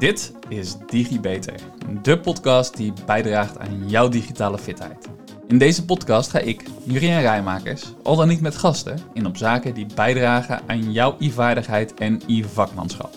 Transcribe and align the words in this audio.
Dit 0.00 0.32
is 0.48 0.76
DigiBeter, 0.86 1.54
de 2.02 2.18
podcast 2.18 2.76
die 2.76 2.92
bijdraagt 3.06 3.58
aan 3.58 3.88
jouw 3.88 4.08
digitale 4.08 4.58
fitheid. 4.58 5.08
In 5.48 5.58
deze 5.58 5.84
podcast 5.84 6.30
ga 6.30 6.38
ik, 6.38 6.64
Jurien 6.84 7.20
Rijmakers, 7.20 7.92
al 8.02 8.16
dan 8.16 8.28
niet 8.28 8.40
met 8.40 8.56
gasten, 8.56 8.98
in 9.14 9.26
op 9.26 9.36
zaken 9.36 9.74
die 9.74 9.86
bijdragen 9.94 10.60
aan 10.66 10.92
jouw 10.92 11.16
e-vaardigheid 11.18 11.94
en 11.94 12.20
e-vakmanschap. 12.26 13.14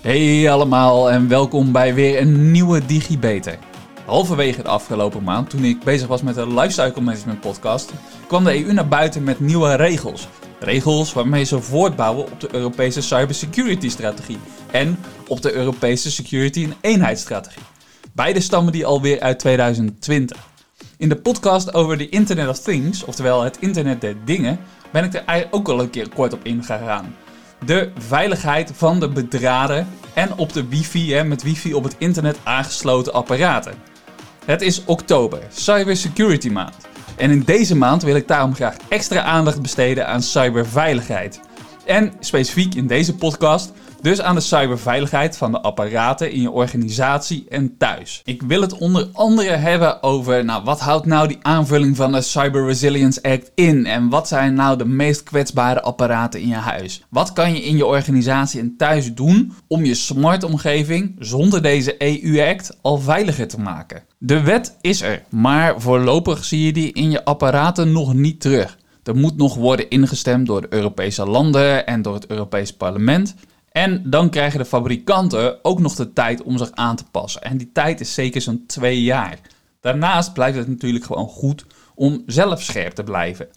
Hey 0.00 0.50
allemaal 0.50 1.10
en 1.10 1.28
welkom 1.28 1.72
bij 1.72 1.94
weer 1.94 2.20
een 2.20 2.50
nieuwe 2.50 2.86
DigiBeter. 2.86 3.58
Halverwege 4.04 4.62
de 4.62 4.68
afgelopen 4.68 5.22
maand, 5.22 5.50
toen 5.50 5.64
ik 5.64 5.84
bezig 5.84 6.08
was 6.08 6.22
met 6.22 6.34
de 6.34 6.46
Lifecycle 6.46 7.02
Management 7.02 7.40
podcast, 7.40 7.92
kwam 8.26 8.44
de 8.44 8.64
EU 8.64 8.72
naar 8.72 8.88
buiten 8.88 9.24
met 9.24 9.40
nieuwe 9.40 9.74
regels. 9.74 10.28
Regels 10.62 11.12
waarmee 11.12 11.44
ze 11.44 11.60
voortbouwen 11.60 12.24
op 12.24 12.40
de 12.40 12.48
Europese 12.52 13.02
cybersecurity 13.02 13.88
strategie 13.88 14.38
en 14.70 14.98
op 15.28 15.42
de 15.42 15.52
Europese 15.52 16.10
security 16.10 16.64
en 16.64 16.74
eenheidsstrategie. 16.80 17.62
Beide 18.12 18.40
stammen 18.40 18.72
die 18.72 18.86
alweer 18.86 19.20
uit 19.20 19.38
2020. 19.38 20.36
In 20.96 21.08
de 21.08 21.16
podcast 21.16 21.74
over 21.74 21.98
de 21.98 22.08
Internet 22.08 22.48
of 22.48 22.58
Things, 22.58 23.04
oftewel 23.04 23.42
het 23.42 23.58
Internet 23.60 24.00
der 24.00 24.16
Dingen, 24.24 24.58
ben 24.92 25.04
ik 25.04 25.14
er 25.14 25.48
ook 25.50 25.68
al 25.68 25.80
een 25.80 25.90
keer 25.90 26.08
kort 26.08 26.32
op 26.32 26.44
ingegaan. 26.44 27.14
De 27.64 27.90
veiligheid 27.98 28.72
van 28.74 29.00
de 29.00 29.08
bedraden 29.08 29.88
en 30.14 30.36
op 30.36 30.52
de 30.52 30.68
wifi, 30.68 31.14
hè, 31.14 31.24
met 31.24 31.42
wifi 31.42 31.74
op 31.74 31.84
het 31.84 31.94
internet 31.98 32.38
aangesloten 32.42 33.12
apparaten. 33.12 33.74
Het 34.44 34.62
is 34.62 34.84
oktober, 34.84 35.38
Cybersecurity 35.52 36.48
Maand. 36.48 36.91
En 37.22 37.30
in 37.30 37.42
deze 37.44 37.76
maand 37.76 38.02
wil 38.02 38.16
ik 38.16 38.28
daarom 38.28 38.54
graag 38.54 38.76
extra 38.88 39.22
aandacht 39.22 39.62
besteden 39.62 40.06
aan 40.06 40.22
cyberveiligheid. 40.22 41.40
En 41.84 42.12
specifiek 42.20 42.74
in 42.74 42.86
deze 42.86 43.14
podcast 43.14 43.72
dus 44.02 44.20
aan 44.20 44.34
de 44.34 44.40
cyberveiligheid 44.40 45.36
van 45.36 45.52
de 45.52 45.60
apparaten 45.60 46.32
in 46.32 46.40
je 46.40 46.50
organisatie 46.50 47.46
en 47.48 47.76
thuis. 47.78 48.22
Ik 48.24 48.42
wil 48.42 48.60
het 48.60 48.78
onder 48.78 49.08
andere 49.12 49.50
hebben 49.50 50.02
over, 50.02 50.44
nou, 50.44 50.64
wat 50.64 50.80
houdt 50.80 51.06
nou 51.06 51.28
die 51.28 51.38
aanvulling 51.42 51.96
van 51.96 52.12
de 52.12 52.20
Cyber 52.20 52.66
Resilience 52.66 53.22
Act 53.22 53.50
in? 53.54 53.86
En 53.86 54.08
wat 54.08 54.28
zijn 54.28 54.54
nou 54.54 54.78
de 54.78 54.84
meest 54.84 55.22
kwetsbare 55.22 55.82
apparaten 55.82 56.40
in 56.40 56.48
je 56.48 56.54
huis? 56.54 57.04
Wat 57.08 57.32
kan 57.32 57.54
je 57.54 57.62
in 57.62 57.76
je 57.76 57.86
organisatie 57.86 58.60
en 58.60 58.76
thuis 58.76 59.14
doen 59.14 59.52
om 59.66 59.84
je 59.84 59.94
smart 59.94 60.44
omgeving 60.44 61.16
zonder 61.18 61.62
deze 61.62 61.94
EU-act 61.98 62.78
al 62.80 62.98
veiliger 62.98 63.48
te 63.48 63.60
maken? 63.60 64.02
De 64.18 64.40
wet 64.40 64.76
is 64.80 65.02
er, 65.02 65.22
maar 65.28 65.80
voorlopig 65.80 66.44
zie 66.44 66.66
je 66.66 66.72
die 66.72 66.92
in 66.92 67.10
je 67.10 67.24
apparaten 67.24 67.92
nog 67.92 68.14
niet 68.14 68.40
terug. 68.40 68.80
Er 69.02 69.16
moet 69.16 69.36
nog 69.36 69.54
worden 69.54 69.90
ingestemd 69.90 70.46
door 70.46 70.60
de 70.60 70.72
Europese 70.72 71.26
landen 71.26 71.86
en 71.86 72.02
door 72.02 72.14
het 72.14 72.26
Europees 72.26 72.72
Parlement. 72.72 73.34
En 73.72 74.10
dan 74.10 74.30
krijgen 74.30 74.58
de 74.58 74.64
fabrikanten 74.64 75.64
ook 75.64 75.80
nog 75.80 75.94
de 75.94 76.12
tijd 76.12 76.42
om 76.42 76.58
zich 76.58 76.70
aan 76.72 76.96
te 76.96 77.04
passen. 77.10 77.42
En 77.42 77.56
die 77.56 77.70
tijd 77.72 78.00
is 78.00 78.14
zeker 78.14 78.40
zo'n 78.40 78.64
twee 78.66 79.02
jaar. 79.02 79.40
Daarnaast 79.80 80.32
blijft 80.32 80.58
het 80.58 80.68
natuurlijk 80.68 81.04
gewoon 81.04 81.28
goed 81.28 81.64
om 81.94 82.22
zelf 82.26 82.62
scherp 82.62 82.92
te 82.92 83.02
blijven. 83.02 83.48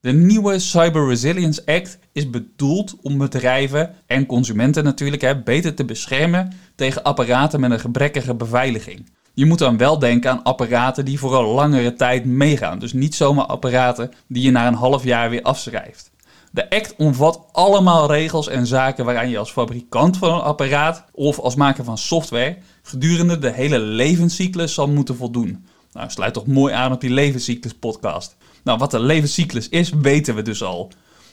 De 0.00 0.12
nieuwe 0.12 0.58
Cyber 0.58 1.08
Resilience 1.08 1.62
Act 1.66 1.98
is 2.12 2.30
bedoeld 2.30 2.96
om 3.02 3.18
bedrijven 3.18 3.94
en 4.06 4.26
consumenten 4.26 4.84
natuurlijk 4.84 5.22
hè, 5.22 5.42
beter 5.42 5.74
te 5.74 5.84
beschermen 5.84 6.52
tegen 6.74 7.02
apparaten 7.02 7.60
met 7.60 7.70
een 7.70 7.80
gebrekkige 7.80 8.34
beveiliging. 8.34 9.06
Je 9.34 9.46
moet 9.46 9.58
dan 9.58 9.76
wel 9.76 9.98
denken 9.98 10.30
aan 10.30 10.42
apparaten 10.42 11.04
die 11.04 11.18
voor 11.18 11.38
een 11.38 11.44
langere 11.44 11.94
tijd 11.94 12.24
meegaan. 12.24 12.78
Dus 12.78 12.92
niet 12.92 13.14
zomaar 13.14 13.46
apparaten 13.46 14.10
die 14.26 14.42
je 14.42 14.50
na 14.50 14.66
een 14.66 14.74
half 14.74 15.04
jaar 15.04 15.30
weer 15.30 15.42
afschrijft. 15.42 16.10
De 16.50 16.70
act 16.70 16.94
omvat 16.96 17.40
allemaal 17.52 18.06
regels 18.06 18.48
en 18.48 18.66
zaken 18.66 19.04
waaraan 19.04 19.28
je 19.28 19.38
als 19.38 19.52
fabrikant 19.52 20.16
van 20.16 20.34
een 20.34 20.40
apparaat 20.40 21.04
of 21.12 21.38
als 21.38 21.54
maker 21.54 21.84
van 21.84 21.98
software 21.98 22.56
gedurende 22.82 23.38
de 23.38 23.50
hele 23.50 23.78
levenscyclus 23.78 24.74
zal 24.74 24.88
moeten 24.88 25.16
voldoen. 25.16 25.66
Nou, 25.92 26.10
sluit 26.10 26.34
toch 26.34 26.46
mooi 26.46 26.74
aan 26.74 26.92
op 26.92 27.00
die 27.00 27.10
levenscyclus 27.10 27.74
podcast. 27.74 28.36
Nou, 28.64 28.78
wat 28.78 28.90
de 28.90 29.00
levenscyclus 29.00 29.68
is, 29.68 29.90
weten 29.90 30.34
we 30.34 30.42
dus 30.42 30.62
al. 30.62 30.90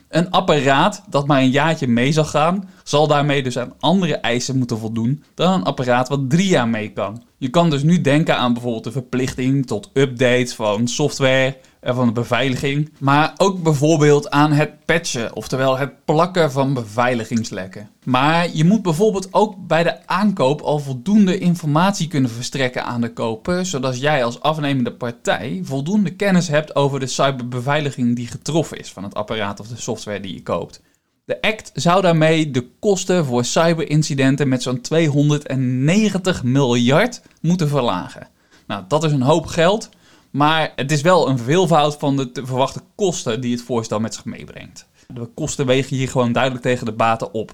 Een 0.10 0.30
apparaat 0.32 1.04
dat 1.10 1.28
maar 1.28 1.42
een 1.42 1.50
jaartje 1.50 1.88
mee 1.88 2.12
zal 2.12 2.26
gaan, 2.26 2.70
zal 2.84 3.08
daarmee 3.08 3.44
dus 3.44 3.58
aan 3.58 3.74
andere 3.80 4.16
eisen 4.16 4.58
moeten 4.58 4.78
voldoen 4.78 5.24
dan 5.34 5.54
een 5.54 5.64
apparaat 5.64 6.10
wat 6.10 6.30
drie 6.30 6.48
jaar 6.48 6.68
mee 6.68 6.90
kan. 6.94 7.24
Je 7.38 7.50
kan 7.50 7.70
dus 7.70 7.84
nu 7.84 8.02
denken 8.02 8.38
aan 8.38 8.54
bijvoorbeeld 8.54 8.84
de 8.84 8.92
verplichting 8.92 9.68
tot 9.68 9.90
updates 9.94 10.54
van 10.54 10.88
software 10.88 11.58
van 11.82 12.08
de 12.08 12.14
beveiliging, 12.14 12.92
maar 12.98 13.34
ook 13.38 13.64
bijvoorbeeld 13.64 14.30
aan 14.30 14.52
het 14.52 14.86
patchen, 14.86 15.36
oftewel 15.36 15.78
het 15.78 16.06
plakken 16.06 16.52
van 16.52 16.74
beveiligingslekken. 16.74 17.90
Maar 18.04 18.48
je 18.54 18.66
moet 18.66 18.82
bijvoorbeeld 18.82 19.28
ook 19.34 19.68
bij 19.68 19.84
de 19.84 20.08
aankoop 20.08 20.62
al 20.62 20.80
voldoende 20.80 21.38
informatie 21.38 22.08
kunnen 22.08 22.30
verstrekken 22.30 22.86
aan 22.86 23.02
de 23.02 23.14
koper, 23.14 23.66
zodat 23.66 24.00
jij 24.00 24.24
als 24.24 24.42
afnemende 24.42 24.94
partij 24.94 25.60
voldoende 25.64 26.16
kennis 26.16 26.48
hebt 26.48 26.76
over 26.76 27.00
de 27.00 27.08
cyberbeveiliging 27.08 28.16
die 28.16 28.28
getroffen 28.28 28.80
is 28.80 28.92
van 28.92 29.04
het 29.04 29.16
apparaat 29.16 29.60
of 29.60 29.68
de 29.68 29.78
software 29.78 30.20
die 30.20 30.34
je 30.34 30.44
koopt. 30.44 30.82
De 31.26 31.42
act 31.42 31.72
zou 31.74 32.02
daarmee 32.02 32.52
de 32.52 32.68
kosten 32.80 33.26
voor 33.26 33.46
cyberincidenten 33.46 34.48
met 34.48 34.62
zo'n 34.64 34.82
290 34.82 36.44
miljard 36.44 37.22
moeten 37.42 37.68
verlagen. 37.68 38.28
Nou, 38.68 38.84
dat 38.88 39.04
is 39.04 39.12
een 39.12 39.22
hoop 39.22 39.46
geld, 39.46 39.90
maar 40.32 40.72
het 40.76 40.92
is 40.92 41.02
wel 41.02 41.30
een 41.30 41.38
veelvoud 41.38 41.96
van 41.96 42.18
de 42.18 42.32
te 42.32 42.46
verwachte 42.46 42.82
kosten 42.96 43.42
die 43.42 43.52
het 43.52 43.62
voorstel 43.62 44.00
met 44.00 44.14
zich 44.14 44.26
meebrengt. 44.26 44.88
De 45.08 45.30
kosten 45.36 45.66
wegen 45.66 45.96
hier 45.96 46.10
gewoon 46.10 46.32
duidelijk 46.32 46.64
tegen 46.64 46.86
de 46.86 46.92
baten 46.92 47.34
op. 47.34 47.54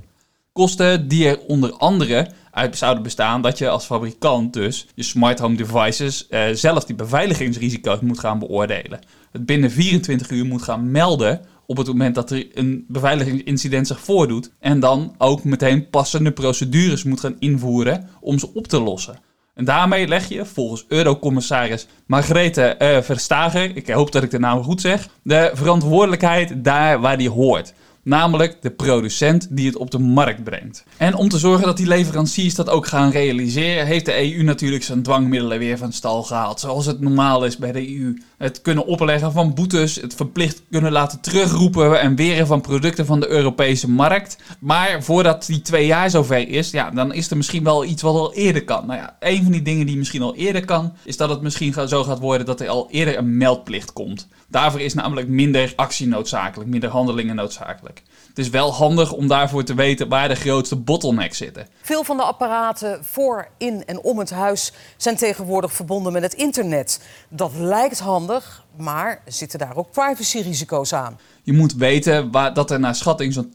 Kosten 0.52 1.08
die 1.08 1.28
er 1.28 1.40
onder 1.40 1.72
andere 1.72 2.30
uit 2.52 2.78
zouden 2.78 3.04
bestaan 3.04 3.42
dat 3.42 3.58
je 3.58 3.70
als 3.70 3.86
fabrikant 3.86 4.54
dus 4.54 4.88
je 4.96 5.04
smart 5.04 5.40
home 5.40 5.56
devices 5.56 6.28
eh, 6.28 6.44
zelf 6.54 6.86
die 6.86 6.96
beveiligingsrisico's 6.96 8.00
moet 8.00 8.20
gaan 8.20 8.40
beoordelen. 8.40 9.00
Het 9.32 9.46
binnen 9.46 9.72
24 9.72 10.30
uur 10.30 10.46
moet 10.46 10.62
gaan 10.62 10.92
melden 10.92 11.42
op 11.66 11.78
het 11.78 11.88
moment 11.88 12.16
dat 12.16 12.32
er 12.32 12.48
een 12.54 12.86
beveiligingsincident 12.88 13.88
zich 13.88 14.00
voordoet. 14.00 14.52
En 14.60 14.80
dan 14.80 15.16
ook 15.18 15.44
meteen 15.44 15.90
passende 15.90 16.32
procedures 16.32 17.04
moet 17.04 17.20
gaan 17.20 17.36
invoeren 17.40 18.10
om 18.20 18.40
ze 18.40 18.54
op 18.54 18.68
te 18.68 18.82
lossen. 18.82 19.20
En 19.56 19.66
daarmee 19.66 20.08
leg 20.08 20.30
je 20.30 20.46
volgens 20.46 20.86
Eurocommissaris 20.88 21.88
Margrethe 22.06 22.76
uh, 22.80 23.02
Verstager, 23.02 23.76
ik 23.76 23.90
hoop 23.90 24.12
dat 24.12 24.24
ik 24.24 24.32
de 24.32 24.40
naam 24.40 24.64
goed 24.64 24.82
zeg, 24.82 25.08
de 25.24 25.52
verantwoordelijkheid 25.54 26.64
daar 26.64 27.00
waar 27.00 27.18
die 27.18 27.30
hoort 27.30 27.74
namelijk 28.06 28.62
de 28.62 28.72
producent 28.72 29.48
die 29.50 29.66
het 29.66 29.76
op 29.76 29.92
de 29.92 30.00
markt 30.00 30.44
brengt. 30.44 30.84
En 30.98 31.16
om 31.16 31.30
te 31.30 31.38
zorgen 31.38 31.66
dat 31.66 31.78
die 31.78 31.88
leveranciers 31.88 32.56
dat 32.56 32.70
ook 32.70 32.88
gaan 32.88 33.12
realiseren, 33.12 33.86
heeft 33.86 34.06
de 34.06 34.36
EU 34.36 34.44
natuurlijk 34.44 34.84
zijn 34.84 35.04
dwangmiddelen 35.04 35.60
weer 35.60 35.78
van 35.78 35.94
stal 35.94 36.24
gehaald. 36.24 36.60
Zoals 36.60 36.86
het 36.86 37.00
normaal 37.00 37.46
is 37.46 37.58
bij 37.58 37.72
de 37.72 37.98
EU. 37.98 38.18
Het 38.38 38.62
kunnen 38.62 38.86
opleggen 38.86 39.32
van 39.32 39.54
boetes, 39.54 39.96
het 39.96 40.16
verplicht 40.16 40.62
kunnen 40.72 40.92
laten 40.92 41.22
terugroepen 41.22 42.00
en 42.02 42.16
weren 42.16 42.48
van 42.48 42.62
producten 42.62 43.06
van 43.06 43.20
de 43.20 43.30
Europese 43.30 43.90
markt. 43.90 44.38
Maar 44.60 45.04
voordat 45.04 45.46
die 45.46 45.62
twee 45.62 45.86
jaar 45.86 46.10
zover 46.10 46.50
is, 46.50 46.72
ja, 46.72 46.92
dan 46.92 47.14
is 47.14 47.30
er 47.30 47.38
misschien 47.38 47.64
wel 47.64 47.86
iets 47.86 48.02
wat 48.02 48.16
al 48.16 48.34
eerder 48.34 48.64
kan. 48.64 48.86
Nou 48.86 49.00
ja, 49.00 49.16
een 49.20 49.44
van 49.44 49.52
die 49.52 49.62
dingen 49.62 49.86
die 49.86 49.98
misschien 49.98 50.22
al 50.22 50.36
eerder 50.36 50.66
kan, 50.66 50.94
is 51.04 51.18
dat 51.18 51.30
het 51.30 51.42
misschien 51.42 51.74
zo 51.88 52.04
gaat 52.04 52.20
worden 52.20 52.46
dat 52.46 52.62
er 52.62 52.70
al 52.70 52.88
eerder 52.92 53.18
een 53.18 53.38
meldplicht 53.38 53.94
komt. 53.94 54.28
Daarvoor 54.56 54.82
is 54.82 54.94
namelijk 54.94 55.28
minder 55.28 55.74
actie 55.76 56.08
noodzakelijk, 56.08 56.70
minder 56.70 56.90
handelingen 56.90 57.36
noodzakelijk. 57.36 58.02
Het 58.28 58.38
is 58.38 58.50
wel 58.50 58.74
handig 58.74 59.12
om 59.12 59.28
daarvoor 59.28 59.64
te 59.64 59.74
weten 59.74 60.10
waar 60.10 60.28
de 60.28 60.36
grootste 60.36 60.76
bottlenecks 60.76 61.38
zitten. 61.38 61.68
Veel 61.82 62.04
van 62.04 62.18
de 62.18 62.24
apparaten 62.24 63.06
voor, 63.06 63.48
in 63.58 63.84
en 63.86 64.02
om 64.02 64.20
het 64.20 64.30
huis 64.30 64.72
zijn 64.98 65.16
tegenwoordig 65.16 65.74
verbonden 65.74 66.14
met 66.14 66.22
het 66.22 66.34
internet. 66.34 67.02
Dat 67.30 67.52
lijkt 67.58 68.00
handig, 68.00 68.64
maar 68.78 69.22
zitten 69.26 69.60
daar 69.60 69.76
ook 69.76 69.92
privacyrisico's 69.92 70.94
aan? 70.94 71.20
Je 71.44 71.54
moet 71.54 71.74
weten 71.74 72.32
waar, 72.32 72.54
dat 72.54 72.72
er 72.72 72.80
naar 72.80 72.96
schatting 72.96 73.34
zo'n 73.34 73.52
80% 73.52 73.54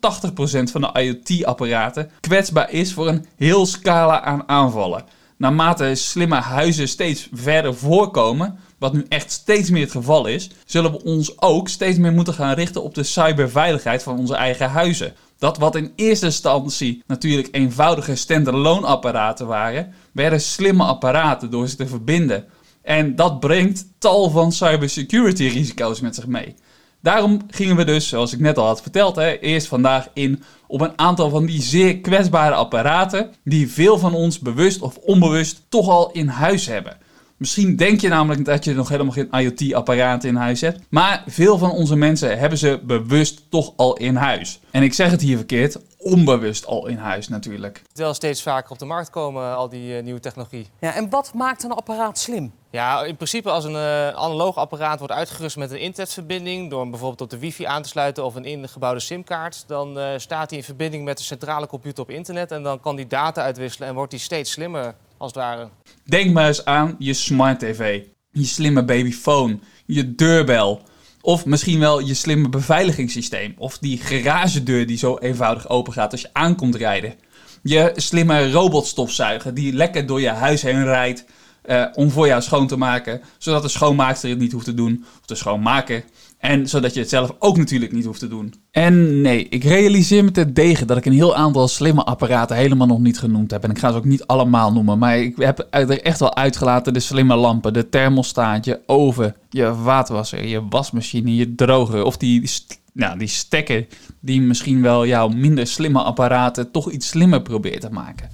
van 0.70 0.80
de 0.80 0.92
IoT-apparaten 0.92 2.10
kwetsbaar 2.20 2.70
is 2.70 2.92
voor 2.92 3.08
een 3.08 3.26
heel 3.36 3.66
scala 3.66 4.22
aan 4.22 4.48
aanvallen. 4.48 5.04
Naarmate 5.36 5.94
slimme 5.94 6.34
huizen 6.34 6.88
steeds 6.88 7.28
verder 7.32 7.74
voorkomen, 7.74 8.58
wat 8.80 8.92
nu 8.92 9.04
echt 9.08 9.30
steeds 9.30 9.70
meer 9.70 9.82
het 9.82 9.90
geval 9.90 10.26
is, 10.26 10.50
zullen 10.64 10.92
we 10.92 11.04
ons 11.04 11.40
ook 11.40 11.68
steeds 11.68 11.98
meer 11.98 12.12
moeten 12.12 12.34
gaan 12.34 12.54
richten 12.54 12.82
op 12.82 12.94
de 12.94 13.02
cyberveiligheid 13.02 14.02
van 14.02 14.18
onze 14.18 14.34
eigen 14.34 14.68
huizen. 14.70 15.14
Dat 15.38 15.58
wat 15.58 15.76
in 15.76 15.92
eerste 15.96 16.26
instantie 16.26 17.02
natuurlijk 17.06 17.48
eenvoudige 17.50 18.14
standalone 18.14 18.86
apparaten 18.86 19.46
waren, 19.46 19.94
werden 20.12 20.40
slimme 20.40 20.84
apparaten 20.84 21.50
door 21.50 21.68
ze 21.68 21.76
te 21.76 21.86
verbinden. 21.86 22.44
En 22.82 23.16
dat 23.16 23.40
brengt 23.40 23.86
tal 23.98 24.30
van 24.30 24.52
cybersecurity 24.52 25.46
risico's 25.46 26.00
met 26.00 26.14
zich 26.14 26.26
mee. 26.26 26.54
Daarom 27.02 27.40
gingen 27.50 27.76
we 27.76 27.84
dus, 27.84 28.08
zoals 28.08 28.32
ik 28.32 28.40
net 28.40 28.58
al 28.58 28.66
had 28.66 28.82
verteld, 28.82 29.16
hè, 29.16 29.38
eerst 29.38 29.66
vandaag 29.66 30.08
in 30.14 30.42
op 30.66 30.80
een 30.80 30.98
aantal 30.98 31.30
van 31.30 31.46
die 31.46 31.62
zeer 31.62 31.98
kwetsbare 31.98 32.54
apparaten 32.54 33.30
die 33.44 33.70
veel 33.70 33.98
van 33.98 34.14
ons 34.14 34.38
bewust 34.38 34.80
of 34.80 34.96
onbewust 34.96 35.62
toch 35.68 35.88
al 35.88 36.10
in 36.12 36.28
huis 36.28 36.66
hebben. 36.66 36.96
Misschien 37.40 37.76
denk 37.76 38.00
je 38.00 38.08
namelijk 38.08 38.44
dat 38.44 38.64
je 38.64 38.74
nog 38.74 38.88
helemaal 38.88 39.12
geen 39.12 39.30
IoT-apparaten 39.30 40.28
in 40.28 40.34
huis 40.34 40.60
hebt. 40.60 40.80
Maar 40.88 41.22
veel 41.26 41.58
van 41.58 41.70
onze 41.70 41.96
mensen 41.96 42.38
hebben 42.38 42.58
ze 42.58 42.80
bewust 42.82 43.50
toch 43.50 43.72
al 43.76 43.96
in 43.96 44.16
huis. 44.16 44.60
En 44.70 44.82
ik 44.82 44.94
zeg 44.94 45.10
het 45.10 45.20
hier 45.20 45.36
verkeerd, 45.36 45.78
onbewust 45.98 46.66
al 46.66 46.86
in 46.86 46.96
huis 46.96 47.28
natuurlijk. 47.28 47.82
Terwijl 47.92 48.14
steeds 48.14 48.42
vaker 48.42 48.70
op 48.70 48.78
de 48.78 48.84
markt 48.84 49.10
komen, 49.10 49.56
al 49.56 49.68
die 49.68 49.96
uh, 49.96 50.02
nieuwe 50.02 50.20
technologie. 50.20 50.66
Ja, 50.80 50.94
en 50.94 51.10
wat 51.10 51.34
maakt 51.34 51.62
een 51.62 51.72
apparaat 51.72 52.18
slim? 52.18 52.52
Ja, 52.70 53.04
in 53.04 53.16
principe 53.16 53.50
als 53.50 53.64
een 53.64 53.72
uh, 53.72 54.08
analoog 54.08 54.56
apparaat 54.56 54.98
wordt 54.98 55.14
uitgerust 55.14 55.56
met 55.56 55.70
een 55.70 55.80
internetverbinding... 55.80 56.70
door 56.70 56.80
hem 56.80 56.90
bijvoorbeeld 56.90 57.20
op 57.20 57.30
de 57.30 57.38
wifi 57.38 57.64
aan 57.64 57.82
te 57.82 57.88
sluiten 57.88 58.24
of 58.24 58.34
een 58.34 58.44
ingebouwde 58.44 59.00
simkaart... 59.00 59.64
dan 59.66 59.98
uh, 59.98 60.08
staat 60.16 60.50
hij 60.50 60.58
in 60.58 60.64
verbinding 60.64 61.04
met 61.04 61.18
de 61.18 61.24
centrale 61.24 61.66
computer 61.66 62.02
op 62.02 62.10
internet... 62.10 62.50
en 62.50 62.62
dan 62.62 62.80
kan 62.80 62.96
die 62.96 63.06
data 63.06 63.42
uitwisselen 63.42 63.88
en 63.88 63.94
wordt 63.94 64.12
hij 64.12 64.20
steeds 64.20 64.50
slimmer, 64.50 64.94
als 65.20 65.32
het 65.34 65.42
ware. 65.42 65.68
Denk 66.04 66.32
maar 66.32 66.46
eens 66.46 66.64
aan 66.64 66.96
je 66.98 67.14
smart 67.14 67.58
tv, 67.58 68.02
je 68.30 68.44
slimme 68.44 68.84
babyfoon, 68.84 69.62
je 69.86 70.14
deurbel... 70.14 70.88
Of 71.22 71.46
misschien 71.46 71.78
wel 71.78 72.00
je 72.00 72.14
slimme 72.14 72.48
beveiligingssysteem. 72.48 73.54
Of 73.58 73.78
die 73.78 73.98
garagedeur 73.98 74.86
die 74.86 74.98
zo 74.98 75.18
eenvoudig 75.18 75.68
open 75.68 75.92
gaat 75.92 76.12
als 76.12 76.20
je 76.20 76.30
aankomt 76.32 76.74
rijden. 76.74 77.14
Je 77.62 77.92
slimme 77.96 78.50
robotstofzuiger 78.50 79.54
die 79.54 79.72
lekker 79.72 80.06
door 80.06 80.20
je 80.20 80.28
huis 80.28 80.62
heen 80.62 80.84
rijdt. 80.84 81.24
Uh, 81.64 81.86
om 81.94 82.10
voor 82.10 82.26
jou 82.26 82.42
schoon 82.42 82.66
te 82.66 82.76
maken. 82.76 83.20
Zodat 83.38 83.62
de 83.62 83.68
schoonmaakster 83.68 84.30
het 84.30 84.38
niet 84.38 84.52
hoeft 84.52 84.64
te 84.64 84.74
doen. 84.74 85.04
Of 85.20 85.26
de 85.26 85.34
schoonmaker. 85.34 86.04
En 86.40 86.68
zodat 86.68 86.94
je 86.94 87.00
het 87.00 87.08
zelf 87.08 87.34
ook 87.38 87.56
natuurlijk 87.56 87.92
niet 87.92 88.04
hoeft 88.04 88.18
te 88.18 88.28
doen. 88.28 88.54
En 88.70 89.20
nee, 89.20 89.48
ik 89.48 89.64
realiseer 89.64 90.24
me 90.24 90.30
te 90.30 90.52
degen 90.52 90.86
dat 90.86 90.96
ik 90.96 91.04
een 91.04 91.12
heel 91.12 91.36
aantal 91.36 91.68
slimme 91.68 92.04
apparaten 92.04 92.56
helemaal 92.56 92.86
nog 92.86 92.98
niet 92.98 93.18
genoemd 93.18 93.50
heb. 93.50 93.64
En 93.64 93.70
ik 93.70 93.78
ga 93.78 93.90
ze 93.90 93.96
ook 93.96 94.04
niet 94.04 94.26
allemaal 94.26 94.72
noemen. 94.72 94.98
Maar 94.98 95.18
ik 95.18 95.36
heb 95.36 95.66
er 95.70 96.02
echt 96.02 96.20
wel 96.20 96.36
uitgelaten 96.36 96.92
de 96.92 97.00
slimme 97.00 97.36
lampen, 97.36 97.72
de 97.72 97.88
thermostaat, 97.88 98.64
je 98.64 98.80
oven, 98.86 99.36
je 99.50 99.74
vaatwasser, 99.82 100.46
je 100.46 100.68
wasmachine, 100.68 101.34
je 101.34 101.54
droger. 101.54 102.04
Of 102.04 102.16
die, 102.16 102.50
nou, 102.92 103.18
die 103.18 103.28
stekker 103.28 103.86
die 104.20 104.40
misschien 104.40 104.82
wel 104.82 105.06
jouw 105.06 105.28
minder 105.28 105.66
slimme 105.66 106.02
apparaten 106.02 106.70
toch 106.70 106.90
iets 106.90 107.08
slimmer 107.08 107.42
probeert 107.42 107.80
te 107.80 107.90
maken. 107.90 108.28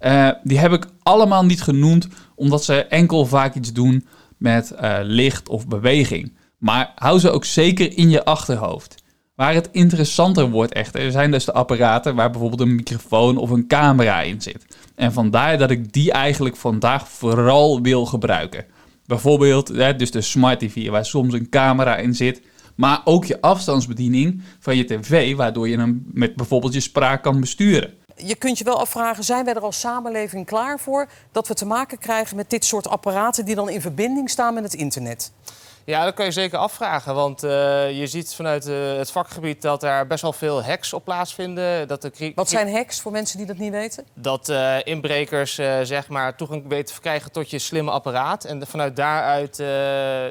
Uh, 0.00 0.30
die 0.42 0.58
heb 0.58 0.72
ik 0.72 0.86
allemaal 1.02 1.44
niet 1.44 1.62
genoemd, 1.62 2.08
omdat 2.34 2.64
ze 2.64 2.84
enkel 2.84 3.26
vaak 3.26 3.54
iets 3.54 3.72
doen 3.72 4.06
met 4.36 4.72
uh, 4.82 4.98
licht 5.02 5.48
of 5.48 5.66
beweging. 5.66 6.32
Maar 6.60 6.92
hou 6.94 7.18
ze 7.18 7.30
ook 7.30 7.44
zeker 7.44 7.96
in 7.96 8.10
je 8.10 8.24
achterhoofd. 8.24 8.94
Waar 9.34 9.54
het 9.54 9.68
interessanter 9.72 10.50
wordt 10.50 10.72
echter, 10.72 11.10
zijn 11.10 11.30
dus 11.30 11.44
de 11.44 11.52
apparaten 11.52 12.14
waar 12.14 12.30
bijvoorbeeld 12.30 12.60
een 12.60 12.74
microfoon 12.74 13.36
of 13.36 13.50
een 13.50 13.66
camera 13.66 14.20
in 14.20 14.42
zit. 14.42 14.66
En 14.94 15.12
vandaar 15.12 15.58
dat 15.58 15.70
ik 15.70 15.92
die 15.92 16.12
eigenlijk 16.12 16.56
vandaag 16.56 17.08
vooral 17.08 17.80
wil 17.80 18.06
gebruiken. 18.06 18.64
Bijvoorbeeld 19.06 19.74
dus 19.98 20.10
de 20.10 20.20
smart 20.20 20.58
TV 20.58 20.88
waar 20.88 21.04
soms 21.04 21.32
een 21.32 21.48
camera 21.48 21.96
in 21.96 22.14
zit. 22.14 22.42
Maar 22.74 23.00
ook 23.04 23.24
je 23.24 23.40
afstandsbediening 23.40 24.42
van 24.58 24.76
je 24.76 24.84
tv, 24.84 25.36
waardoor 25.36 25.68
je 25.68 25.78
hem 25.78 26.04
met 26.12 26.36
bijvoorbeeld 26.36 26.72
je 26.72 26.80
spraak 26.80 27.22
kan 27.22 27.40
besturen. 27.40 27.94
Je 28.16 28.34
kunt 28.34 28.58
je 28.58 28.64
wel 28.64 28.80
afvragen, 28.80 29.24
zijn 29.24 29.44
wij 29.44 29.54
er 29.54 29.60
als 29.60 29.80
samenleving 29.80 30.46
klaar 30.46 30.78
voor 30.80 31.08
dat 31.32 31.48
we 31.48 31.54
te 31.54 31.66
maken 31.66 31.98
krijgen 31.98 32.36
met 32.36 32.50
dit 32.50 32.64
soort 32.64 32.88
apparaten 32.88 33.44
die 33.44 33.54
dan 33.54 33.68
in 33.68 33.80
verbinding 33.80 34.30
staan 34.30 34.54
met 34.54 34.62
het 34.62 34.74
internet? 34.74 35.32
Ja, 35.90 36.04
dat 36.04 36.14
kan 36.14 36.24
je 36.24 36.30
zeker 36.30 36.58
afvragen. 36.58 37.14
Want 37.14 37.44
uh, 37.44 37.50
je 37.98 38.06
ziet 38.06 38.34
vanuit 38.34 38.68
uh, 38.68 38.96
het 38.96 39.10
vakgebied 39.10 39.62
dat 39.62 39.82
er 39.82 40.06
best 40.06 40.22
wel 40.22 40.32
veel 40.32 40.62
hacks 40.62 40.92
op 40.92 41.04
plaatsvinden. 41.04 41.88
Dat 41.88 42.02
de 42.02 42.32
Wat 42.34 42.48
zijn 42.48 42.72
hacks 42.72 43.00
voor 43.00 43.12
mensen 43.12 43.38
die 43.38 43.46
dat 43.46 43.58
niet 43.58 43.70
weten? 43.70 44.04
Dat 44.14 44.48
uh, 44.48 44.76
inbrekers 44.84 45.54
zeg 45.82 46.08
maar 46.08 46.36
toegang 46.36 46.68
weten 46.68 46.84
te 46.84 46.92
verkrijgen 46.92 47.32
tot 47.32 47.50
je 47.50 47.58
slimme 47.58 47.90
apparaat. 47.90 48.44
En 48.44 48.66
vanuit 48.66 48.96
daaruit 48.96 49.58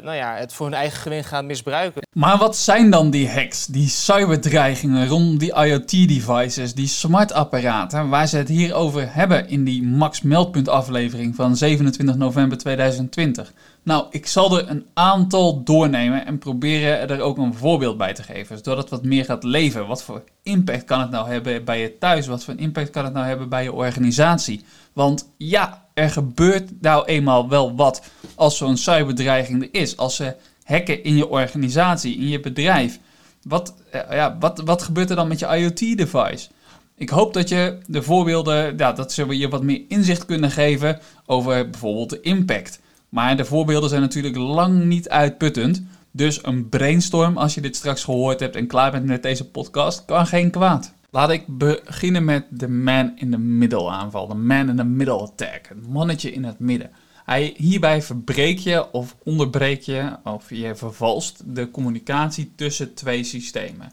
nou 0.03 0.15
ja, 0.15 0.35
het 0.35 0.53
voor 0.53 0.65
hun 0.65 0.75
eigen 0.75 0.99
gewin 0.99 1.23
gaan 1.23 1.45
misbruiken. 1.45 2.01
Maar 2.15 2.37
wat 2.37 2.57
zijn 2.57 2.89
dan 2.89 3.09
die 3.09 3.29
hacks, 3.29 3.65
die 3.65 3.89
cyberdreigingen 3.89 5.07
rondom 5.07 5.37
die 5.37 5.53
IoT-devices, 5.53 6.73
die 6.73 6.87
smart-apparaten, 6.87 8.09
waar 8.09 8.27
ze 8.27 8.37
het 8.37 8.47
hier 8.47 8.73
over 8.73 9.13
hebben 9.13 9.49
in 9.49 9.63
die 9.63 9.83
Max 9.83 10.21
Meldpunt 10.21 10.69
aflevering 10.69 11.35
van 11.35 11.55
27 11.55 12.15
november 12.15 12.57
2020? 12.57 13.53
Nou, 13.83 14.05
ik 14.09 14.27
zal 14.27 14.57
er 14.57 14.69
een 14.69 14.85
aantal 14.93 15.63
doornemen 15.63 16.25
en 16.25 16.37
proberen 16.37 17.09
er 17.09 17.21
ook 17.21 17.37
een 17.37 17.53
voorbeeld 17.53 17.97
bij 17.97 18.13
te 18.13 18.23
geven, 18.23 18.57
zodat 18.57 18.77
het 18.77 18.89
wat 18.89 19.03
meer 19.03 19.25
gaat 19.25 19.43
leven. 19.43 19.87
Wat 19.87 20.03
voor 20.03 20.23
impact 20.43 20.83
kan 20.83 20.99
het 20.99 21.09
nou 21.09 21.29
hebben 21.29 21.63
bij 21.65 21.81
je 21.81 21.97
thuis? 21.97 22.27
Wat 22.27 22.43
voor 22.43 22.53
impact 22.57 22.89
kan 22.89 23.03
het 23.03 23.13
nou 23.13 23.25
hebben 23.25 23.49
bij 23.49 23.63
je 23.63 23.73
organisatie? 23.73 24.63
Want 24.93 25.29
ja, 25.37 25.87
er 25.93 26.09
gebeurt 26.09 26.81
nou 26.81 27.05
eenmaal 27.05 27.49
wel 27.49 27.75
wat 27.75 28.03
als 28.35 28.57
zo'n 28.57 28.77
cyberdreiging 28.77 29.61
er 29.61 29.69
is. 29.71 29.97
Als 29.97 30.15
ze 30.15 30.35
hacken 30.63 31.03
in 31.03 31.15
je 31.15 31.29
organisatie, 31.29 32.17
in 32.17 32.27
je 32.27 32.39
bedrijf. 32.39 32.99
Wat, 33.43 33.75
eh, 33.91 34.01
ja, 34.11 34.37
wat, 34.39 34.61
wat 34.65 34.81
gebeurt 34.81 35.09
er 35.09 35.15
dan 35.15 35.27
met 35.27 35.39
je 35.39 35.57
IoT-device? 35.57 36.49
Ik 36.95 37.09
hoop 37.09 37.33
dat 37.33 37.49
je 37.49 37.77
de 37.85 38.01
voorbeelden, 38.01 38.77
ja, 38.77 38.91
dat 38.91 39.13
ze 39.13 39.37
je 39.37 39.49
wat 39.49 39.63
meer 39.63 39.81
inzicht 39.87 40.25
kunnen 40.25 40.51
geven 40.51 40.99
over 41.25 41.69
bijvoorbeeld 41.69 42.09
de 42.09 42.21
impact. 42.21 42.79
Maar 43.09 43.37
de 43.37 43.45
voorbeelden 43.45 43.89
zijn 43.89 44.01
natuurlijk 44.01 44.35
lang 44.35 44.83
niet 44.83 45.09
uitputtend. 45.09 45.83
Dus 46.11 46.43
een 46.43 46.69
brainstorm, 46.69 47.37
als 47.37 47.53
je 47.53 47.61
dit 47.61 47.75
straks 47.75 48.03
gehoord 48.03 48.39
hebt 48.39 48.55
en 48.55 48.67
klaar 48.67 48.91
bent 48.91 49.05
met 49.05 49.23
deze 49.23 49.49
podcast, 49.49 50.05
kan 50.05 50.27
geen 50.27 50.51
kwaad. 50.51 50.93
Laat 51.11 51.29
ik 51.29 51.43
beginnen 51.47 52.25
met 52.25 52.45
de 52.49 52.67
man 52.67 53.11
in 53.15 53.31
the 53.31 53.37
middle 53.37 53.89
aanval. 53.89 54.27
De 54.27 54.35
man 54.35 54.69
in 54.69 54.75
the 54.75 54.83
middle 54.83 55.19
attack. 55.19 55.67
Het 55.67 55.87
mannetje 55.87 56.31
in 56.31 56.43
het 56.43 56.59
midden. 56.59 56.89
Hij, 57.25 57.53
hierbij 57.57 58.01
verbreek 58.01 58.57
je 58.57 58.91
of 58.91 59.15
onderbreek 59.23 59.81
je 59.81 60.17
of 60.23 60.49
je 60.49 60.75
vervalst 60.75 61.55
de 61.55 61.71
communicatie 61.71 62.51
tussen 62.55 62.93
twee 62.93 63.23
systemen. 63.23 63.91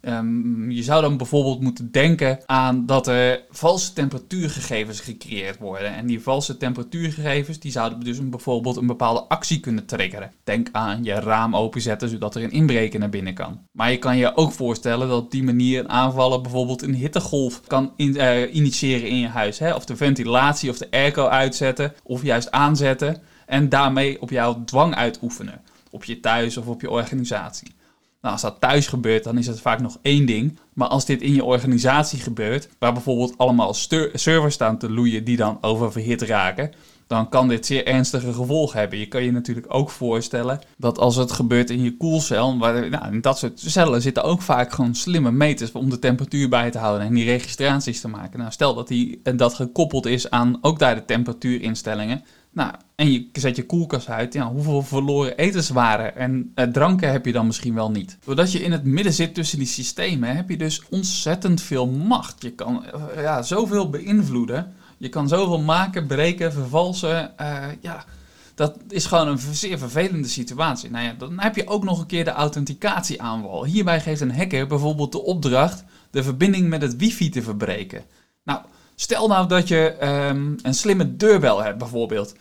Um, 0.00 0.70
je 0.70 0.82
zou 0.82 1.02
dan 1.02 1.16
bijvoorbeeld 1.16 1.60
moeten 1.60 1.90
denken 1.90 2.38
aan 2.46 2.86
dat 2.86 3.06
er 3.06 3.44
valse 3.50 3.92
temperatuurgegevens 3.92 5.00
gecreëerd 5.00 5.58
worden. 5.58 5.94
En 5.94 6.06
die 6.06 6.22
valse 6.22 6.56
temperatuurgegevens 6.56 7.58
die 7.58 7.72
zouden 7.72 8.00
dus 8.00 8.18
een, 8.18 8.30
bijvoorbeeld 8.30 8.76
een 8.76 8.86
bepaalde 8.86 9.20
actie 9.20 9.60
kunnen 9.60 9.86
triggeren. 9.86 10.32
Denk 10.44 10.68
aan 10.72 11.04
je 11.04 11.12
raam 11.12 11.56
openzetten 11.56 12.08
zodat 12.08 12.34
er 12.34 12.42
een 12.42 12.50
inbreker 12.50 13.00
naar 13.00 13.08
binnen 13.08 13.34
kan. 13.34 13.60
Maar 13.72 13.90
je 13.90 13.98
kan 13.98 14.16
je 14.16 14.36
ook 14.36 14.52
voorstellen 14.52 15.08
dat 15.08 15.22
op 15.22 15.30
die 15.30 15.42
manier 15.42 15.80
een 15.80 15.88
aanvaller 15.88 16.40
bijvoorbeeld 16.40 16.82
een 16.82 16.94
hittegolf 16.94 17.60
kan 17.66 17.92
uh, 17.96 18.54
initiëren 18.54 19.08
in 19.08 19.18
je 19.18 19.28
huis. 19.28 19.58
Hè? 19.58 19.74
Of 19.74 19.84
de 19.84 19.96
ventilatie 19.96 20.70
of 20.70 20.78
de 20.78 20.90
airco 20.90 21.26
uitzetten 21.26 21.92
of 22.02 22.22
juist 22.22 22.50
aanzetten. 22.50 23.22
En 23.46 23.68
daarmee 23.68 24.20
op 24.20 24.30
jouw 24.30 24.64
dwang 24.64 24.94
uitoefenen. 24.94 25.60
Op 25.90 26.04
je 26.04 26.20
thuis 26.20 26.56
of 26.56 26.66
op 26.66 26.80
je 26.80 26.90
organisatie. 26.90 27.76
Nou, 28.20 28.32
als 28.34 28.42
dat 28.42 28.60
thuis 28.60 28.86
gebeurt, 28.86 29.24
dan 29.24 29.38
is 29.38 29.46
het 29.46 29.60
vaak 29.60 29.80
nog 29.80 29.98
één 30.02 30.26
ding. 30.26 30.58
Maar 30.72 30.88
als 30.88 31.04
dit 31.04 31.22
in 31.22 31.34
je 31.34 31.44
organisatie 31.44 32.18
gebeurt, 32.18 32.68
waar 32.78 32.92
bijvoorbeeld 32.92 33.38
allemaal 33.38 33.74
servers 34.12 34.54
staan 34.54 34.78
te 34.78 34.90
loeien 34.90 35.24
die 35.24 35.36
dan 35.36 35.58
oververhit 35.60 36.22
raken, 36.22 36.72
dan 37.08 37.28
kan 37.28 37.48
dit 37.48 37.66
zeer 37.66 37.86
ernstige 37.86 38.32
gevolgen 38.32 38.78
hebben. 38.78 38.98
Je 38.98 39.06
kan 39.06 39.22
je 39.22 39.32
natuurlijk 39.32 39.66
ook 39.74 39.90
voorstellen 39.90 40.60
dat 40.76 40.98
als 40.98 41.16
het 41.16 41.32
gebeurt 41.32 41.70
in 41.70 41.82
je 41.82 41.96
koelcel, 41.96 42.58
waar, 42.58 42.90
nou, 42.90 43.12
in 43.12 43.20
dat 43.20 43.38
soort 43.38 43.60
cellen 43.60 44.02
zitten 44.02 44.22
ook 44.22 44.42
vaak 44.42 44.72
gewoon 44.72 44.94
slimme 44.94 45.30
meters 45.30 45.72
om 45.72 45.90
de 45.90 45.98
temperatuur 45.98 46.48
bij 46.48 46.70
te 46.70 46.78
houden 46.78 47.06
en 47.06 47.14
die 47.14 47.24
registraties 47.24 48.00
te 48.00 48.08
maken. 48.08 48.38
Nou, 48.38 48.52
stel 48.52 48.74
dat 48.74 48.88
die, 48.88 49.20
dat 49.36 49.54
gekoppeld 49.54 50.06
is 50.06 50.30
aan 50.30 50.58
ook 50.60 50.78
daar 50.78 50.94
de 50.94 51.04
temperatuurinstellingen, 51.04 52.24
nou, 52.58 52.72
en 52.94 53.12
je 53.12 53.28
zet 53.32 53.56
je 53.56 53.66
koelkast 53.66 54.08
uit, 54.08 54.32
ja, 54.32 54.50
hoeveel 54.50 54.82
verloren 54.82 55.36
etenswaren 55.36 56.16
en 56.16 56.52
eh, 56.54 56.66
dranken 56.66 57.10
heb 57.10 57.26
je 57.26 57.32
dan 57.32 57.46
misschien 57.46 57.74
wel 57.74 57.90
niet? 57.90 58.18
Doordat 58.24 58.52
je 58.52 58.62
in 58.62 58.72
het 58.72 58.84
midden 58.84 59.12
zit 59.12 59.34
tussen 59.34 59.58
die 59.58 59.66
systemen, 59.66 60.36
heb 60.36 60.48
je 60.48 60.56
dus 60.56 60.82
ontzettend 60.90 61.60
veel 61.60 61.86
macht. 61.86 62.42
Je 62.42 62.50
kan 62.50 62.84
uh, 62.94 63.22
ja, 63.22 63.42
zoveel 63.42 63.90
beïnvloeden. 63.90 64.74
Je 64.96 65.08
kan 65.08 65.28
zoveel 65.28 65.60
maken, 65.60 66.06
breken, 66.06 66.52
vervalsen. 66.52 67.32
Uh, 67.40 67.66
ja, 67.80 68.04
dat 68.54 68.76
is 68.88 69.06
gewoon 69.06 69.28
een 69.28 69.38
zeer 69.38 69.78
vervelende 69.78 70.28
situatie. 70.28 70.90
Nou 70.90 71.04
ja, 71.04 71.14
dan 71.18 71.40
heb 71.40 71.56
je 71.56 71.68
ook 71.68 71.84
nog 71.84 72.00
een 72.00 72.06
keer 72.06 72.24
de 72.24 72.30
authenticatieaanval. 72.30 73.64
Hierbij 73.64 74.00
geeft 74.00 74.20
een 74.20 74.36
hacker 74.36 74.66
bijvoorbeeld 74.66 75.12
de 75.12 75.22
opdracht 75.22 75.84
de 76.10 76.22
verbinding 76.22 76.68
met 76.68 76.82
het 76.82 76.96
wifi 76.96 77.28
te 77.28 77.42
verbreken. 77.42 78.04
Nou, 78.44 78.60
stel 78.94 79.28
nou 79.28 79.48
dat 79.48 79.68
je 79.68 79.96
um, 80.30 80.56
een 80.62 80.74
slimme 80.74 81.16
deurbel 81.16 81.62
hebt 81.62 81.78
bijvoorbeeld. 81.78 82.34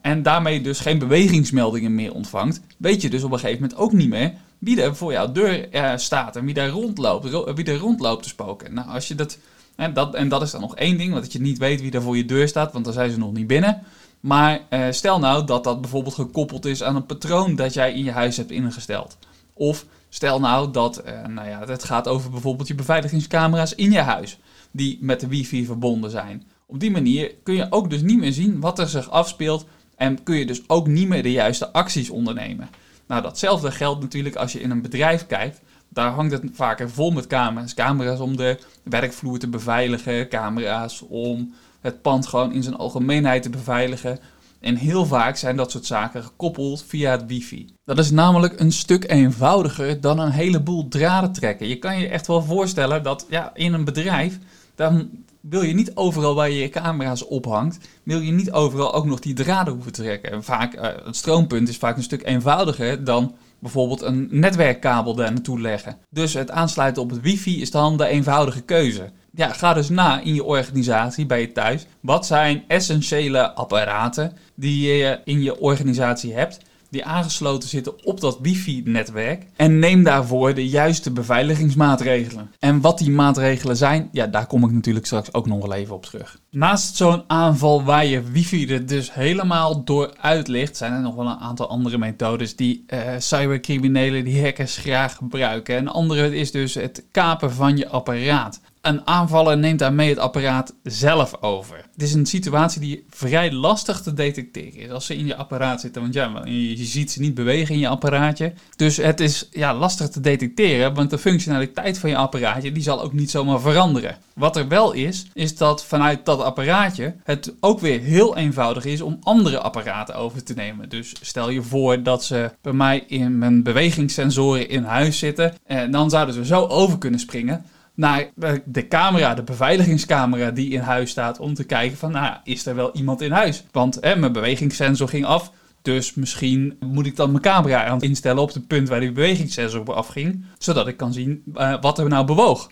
En 0.00 0.22
daarmee 0.22 0.60
dus 0.60 0.80
geen 0.80 0.98
bewegingsmeldingen 0.98 1.94
meer 1.94 2.14
ontvangt, 2.14 2.60
weet 2.76 3.02
je 3.02 3.10
dus 3.10 3.22
op 3.22 3.32
een 3.32 3.38
gegeven 3.38 3.62
moment 3.62 3.80
ook 3.80 3.92
niet 3.92 4.08
meer 4.08 4.34
wie 4.58 4.82
er 4.82 4.96
voor 4.96 5.12
jouw 5.12 5.32
deur 5.32 5.74
uh, 5.74 5.92
staat 5.96 6.36
en 6.36 6.44
wie 6.44 6.54
daar 6.54 6.68
rondloopt, 6.68 7.54
wie 7.54 7.64
er 7.64 7.76
rondloopt 7.76 8.22
te 8.22 8.28
spoken. 8.28 8.74
Nou, 8.74 8.88
als 8.88 9.08
je 9.08 9.14
dat 9.14 9.38
en, 9.76 9.92
dat, 9.92 10.14
en 10.14 10.28
dat 10.28 10.42
is 10.42 10.50
dan 10.50 10.60
nog 10.60 10.76
één 10.76 10.98
ding, 10.98 11.10
want 11.10 11.22
dat 11.22 11.32
je 11.32 11.40
niet 11.40 11.58
weet 11.58 11.80
wie 11.80 11.92
er 11.92 12.02
voor 12.02 12.16
je 12.16 12.24
deur 12.24 12.48
staat, 12.48 12.72
want 12.72 12.84
dan 12.84 12.94
zijn 12.94 13.10
ze 13.10 13.18
nog 13.18 13.32
niet 13.32 13.46
binnen. 13.46 13.82
Maar 14.20 14.60
uh, 14.70 14.86
stel 14.90 15.18
nou 15.18 15.46
dat 15.46 15.64
dat 15.64 15.80
bijvoorbeeld 15.80 16.14
gekoppeld 16.14 16.64
is 16.64 16.82
aan 16.82 16.96
een 16.96 17.06
patroon 17.06 17.56
dat 17.56 17.74
jij 17.74 17.92
in 17.92 18.04
je 18.04 18.10
huis 18.10 18.36
hebt 18.36 18.50
ingesteld. 18.50 19.16
Of 19.52 19.84
stel 20.08 20.40
nou 20.40 20.70
dat, 20.70 21.02
uh, 21.06 21.26
nou 21.26 21.48
ja, 21.48 21.66
het 21.66 21.84
gaat 21.84 22.08
over 22.08 22.30
bijvoorbeeld 22.30 22.68
je 22.68 22.74
beveiligingscamera's 22.74 23.74
in 23.74 23.92
je 23.92 24.00
huis, 24.00 24.38
die 24.70 24.98
met 25.00 25.20
de 25.20 25.26
wifi 25.26 25.66
verbonden 25.66 26.10
zijn. 26.10 26.42
Op 26.66 26.80
die 26.80 26.90
manier 26.90 27.34
kun 27.42 27.54
je 27.54 27.66
ook 27.70 27.90
dus 27.90 28.02
niet 28.02 28.18
meer 28.18 28.32
zien 28.32 28.60
wat 28.60 28.78
er 28.78 28.88
zich 28.88 29.10
afspeelt 29.10 29.66
En 29.96 30.22
kun 30.22 30.36
je 30.36 30.46
dus 30.46 30.68
ook 30.68 30.86
niet 30.86 31.08
meer 31.08 31.22
de 31.22 31.32
juiste 31.32 31.72
acties 31.72 32.10
ondernemen. 32.10 32.68
Nou, 33.06 33.22
datzelfde 33.22 33.70
geldt 33.70 34.00
natuurlijk 34.00 34.36
als 34.36 34.52
je 34.52 34.60
in 34.60 34.70
een 34.70 34.82
bedrijf 34.82 35.26
kijkt. 35.26 35.60
Daar 35.88 36.10
hangt 36.10 36.32
het 36.32 36.42
vaker 36.52 36.90
vol 36.90 37.10
met 37.10 37.26
camera's. 37.26 37.74
Camera's 37.74 38.20
om 38.20 38.36
de 38.36 38.58
werkvloer 38.82 39.38
te 39.38 39.48
beveiligen, 39.48 40.28
camera's 40.28 41.04
om 41.08 41.54
het 41.80 42.02
pand 42.02 42.26
gewoon 42.26 42.52
in 42.52 42.62
zijn 42.62 42.76
algemeenheid 42.76 43.42
te 43.42 43.50
beveiligen. 43.50 44.18
En 44.60 44.76
heel 44.76 45.06
vaak 45.06 45.36
zijn 45.36 45.56
dat 45.56 45.70
soort 45.70 45.86
zaken 45.86 46.22
gekoppeld 46.22 46.84
via 46.86 47.10
het 47.10 47.26
wifi. 47.26 47.74
Dat 47.84 47.98
is 47.98 48.10
namelijk 48.10 48.60
een 48.60 48.72
stuk 48.72 49.10
eenvoudiger 49.10 50.00
dan 50.00 50.18
een 50.18 50.30
heleboel 50.30 50.88
draden 50.88 51.32
trekken. 51.32 51.68
Je 51.68 51.78
kan 51.78 51.98
je 51.98 52.08
echt 52.08 52.26
wel 52.26 52.42
voorstellen 52.42 53.02
dat 53.02 53.26
ja, 53.28 53.50
in 53.54 53.72
een 53.72 53.84
bedrijf, 53.84 54.38
dan 54.74 55.10
wil 55.48 55.62
je 55.62 55.74
niet 55.74 55.96
overal 55.96 56.34
waar 56.34 56.50
je 56.50 56.58
je 56.58 56.68
camera's 56.68 57.26
ophangt, 57.26 57.88
wil 58.02 58.20
je 58.20 58.32
niet 58.32 58.52
overal 58.52 58.94
ook 58.94 59.04
nog 59.04 59.20
die 59.20 59.34
draden 59.34 59.72
hoeven 59.72 59.92
trekken. 59.92 60.32
En 60.32 60.44
vaak, 60.44 60.74
uh, 60.74 60.82
het 61.04 61.16
stroompunt 61.16 61.68
is 61.68 61.76
vaak 61.76 61.96
een 61.96 62.02
stuk 62.02 62.26
eenvoudiger 62.26 63.04
dan 63.04 63.34
bijvoorbeeld 63.58 64.02
een 64.02 64.28
netwerkkabel 64.30 65.14
daar 65.14 65.32
naartoe 65.32 65.60
leggen. 65.60 65.98
Dus 66.10 66.34
het 66.34 66.50
aansluiten 66.50 67.02
op 67.02 67.10
het 67.10 67.20
wifi 67.20 67.60
is 67.60 67.70
dan 67.70 67.96
de 67.96 68.06
eenvoudige 68.06 68.60
keuze. 68.60 69.10
Ja, 69.30 69.52
ga 69.52 69.74
dus 69.74 69.88
na 69.88 70.20
in 70.20 70.34
je 70.34 70.44
organisatie, 70.44 71.26
bij 71.26 71.40
je 71.40 71.52
thuis. 71.52 71.86
Wat 72.00 72.26
zijn 72.26 72.64
essentiële 72.68 73.52
apparaten 73.52 74.36
die 74.54 74.86
je 74.86 75.20
in 75.24 75.42
je 75.42 75.60
organisatie 75.60 76.34
hebt 76.34 76.58
die 76.94 77.04
aangesloten 77.04 77.68
zitten 77.68 78.04
op 78.04 78.20
dat 78.20 78.38
wifi-netwerk. 78.42 79.46
En 79.56 79.78
neem 79.78 80.02
daarvoor 80.02 80.54
de 80.54 80.68
juiste 80.68 81.10
beveiligingsmaatregelen. 81.10 82.50
En 82.58 82.80
wat 82.80 82.98
die 82.98 83.10
maatregelen 83.10 83.76
zijn, 83.76 84.08
ja, 84.12 84.26
daar 84.26 84.46
kom 84.46 84.64
ik 84.64 84.72
natuurlijk 84.72 85.06
straks 85.06 85.32
ook 85.32 85.46
nog 85.46 85.60
wel 85.60 85.72
even 85.72 85.94
op 85.94 86.04
terug. 86.04 86.38
Naast 86.50 86.96
zo'n 86.96 87.22
aanval 87.26 87.84
waar 87.84 88.06
je 88.06 88.22
wifi 88.22 88.66
er 88.66 88.86
dus 88.86 89.14
helemaal 89.14 89.84
door 89.84 90.14
uitlicht, 90.20 90.76
zijn 90.76 90.92
er 90.92 91.00
nog 91.00 91.14
wel 91.14 91.26
een 91.26 91.38
aantal 91.38 91.68
andere 91.68 91.98
methodes 91.98 92.56
die 92.56 92.84
uh, 92.86 93.00
cybercriminelen, 93.18 94.24
die 94.24 94.42
hackers 94.42 94.76
graag 94.76 95.16
gebruiken. 95.16 95.76
En 95.76 95.88
andere 95.88 96.36
is 96.36 96.50
dus 96.50 96.74
het 96.74 97.04
kapen 97.10 97.52
van 97.52 97.76
je 97.76 97.88
apparaat 97.88 98.60
een 98.86 99.06
aanvaller 99.06 99.58
neemt 99.58 99.78
daarmee 99.78 100.08
het 100.08 100.18
apparaat 100.18 100.74
zelf 100.82 101.42
over. 101.42 101.76
Het 101.76 102.02
is 102.02 102.14
een 102.14 102.26
situatie 102.26 102.80
die 102.80 103.04
vrij 103.10 103.52
lastig 103.52 104.00
te 104.00 104.14
detecteren 104.14 104.80
is 104.80 104.90
als 104.90 105.06
ze 105.06 105.16
in 105.16 105.26
je 105.26 105.36
apparaat 105.36 105.80
zitten. 105.80 106.02
Want 106.02 106.14
ja, 106.14 106.42
je 106.44 106.84
ziet 106.84 107.10
ze 107.10 107.20
niet 107.20 107.34
bewegen 107.34 107.74
in 107.74 107.80
je 107.80 107.88
apparaatje. 107.88 108.52
Dus 108.76 108.96
het 108.96 109.20
is 109.20 109.48
ja, 109.50 109.74
lastig 109.74 110.08
te 110.08 110.20
detecteren, 110.20 110.94
want 110.94 111.10
de 111.10 111.18
functionaliteit 111.18 111.98
van 111.98 112.10
je 112.10 112.16
apparaatje 112.16 112.72
die 112.72 112.82
zal 112.82 113.02
ook 113.02 113.12
niet 113.12 113.30
zomaar 113.30 113.60
veranderen. 113.60 114.16
Wat 114.34 114.56
er 114.56 114.68
wel 114.68 114.92
is, 114.92 115.26
is 115.32 115.56
dat 115.56 115.84
vanuit 115.84 116.24
dat 116.24 116.40
apparaatje 116.40 117.14
het 117.24 117.54
ook 117.60 117.80
weer 117.80 118.00
heel 118.00 118.36
eenvoudig 118.36 118.84
is 118.84 119.00
om 119.00 119.18
andere 119.22 119.58
apparaten 119.58 120.14
over 120.14 120.44
te 120.44 120.54
nemen. 120.54 120.88
Dus 120.88 121.12
stel 121.20 121.50
je 121.50 121.62
voor 121.62 122.02
dat 122.02 122.24
ze 122.24 122.50
bij 122.60 122.72
mij 122.72 123.04
in 123.06 123.38
mijn 123.38 123.62
bewegingssensoren 123.62 124.68
in 124.68 124.82
huis 124.82 125.18
zitten. 125.18 125.54
En 125.66 125.90
dan 125.90 126.10
zouden 126.10 126.34
ze 126.34 126.44
zo 126.44 126.66
over 126.66 126.98
kunnen 126.98 127.20
springen 127.20 127.64
naar 127.94 128.30
de 128.64 128.88
camera, 128.88 129.34
de 129.34 129.42
beveiligingscamera 129.42 130.50
die 130.50 130.70
in 130.70 130.80
huis 130.80 131.10
staat, 131.10 131.38
om 131.38 131.54
te 131.54 131.64
kijken 131.64 131.98
van, 131.98 132.12
nou, 132.12 132.36
is 132.44 132.66
er 132.66 132.74
wel 132.74 132.94
iemand 132.94 133.20
in 133.20 133.32
huis? 133.32 133.64
Want 133.72 133.98
hè, 134.00 134.16
mijn 134.16 134.32
bewegingssensor 134.32 135.08
ging 135.08 135.24
af, 135.24 135.52
dus 135.82 136.14
misschien 136.14 136.76
moet 136.80 137.06
ik 137.06 137.16
dan 137.16 137.30
mijn 137.30 137.42
camera 137.42 137.84
aan 137.84 138.02
instellen 138.02 138.42
op 138.42 138.52
het 138.52 138.66
punt 138.66 138.88
waar 138.88 139.00
die 139.00 139.12
bewegingssensor 139.12 139.80
op 139.80 139.88
afging, 139.88 140.44
zodat 140.58 140.88
ik 140.88 140.96
kan 140.96 141.12
zien 141.12 141.42
uh, 141.54 141.80
wat 141.80 141.98
er 141.98 142.08
nou 142.08 142.26
bewoog. 142.26 142.70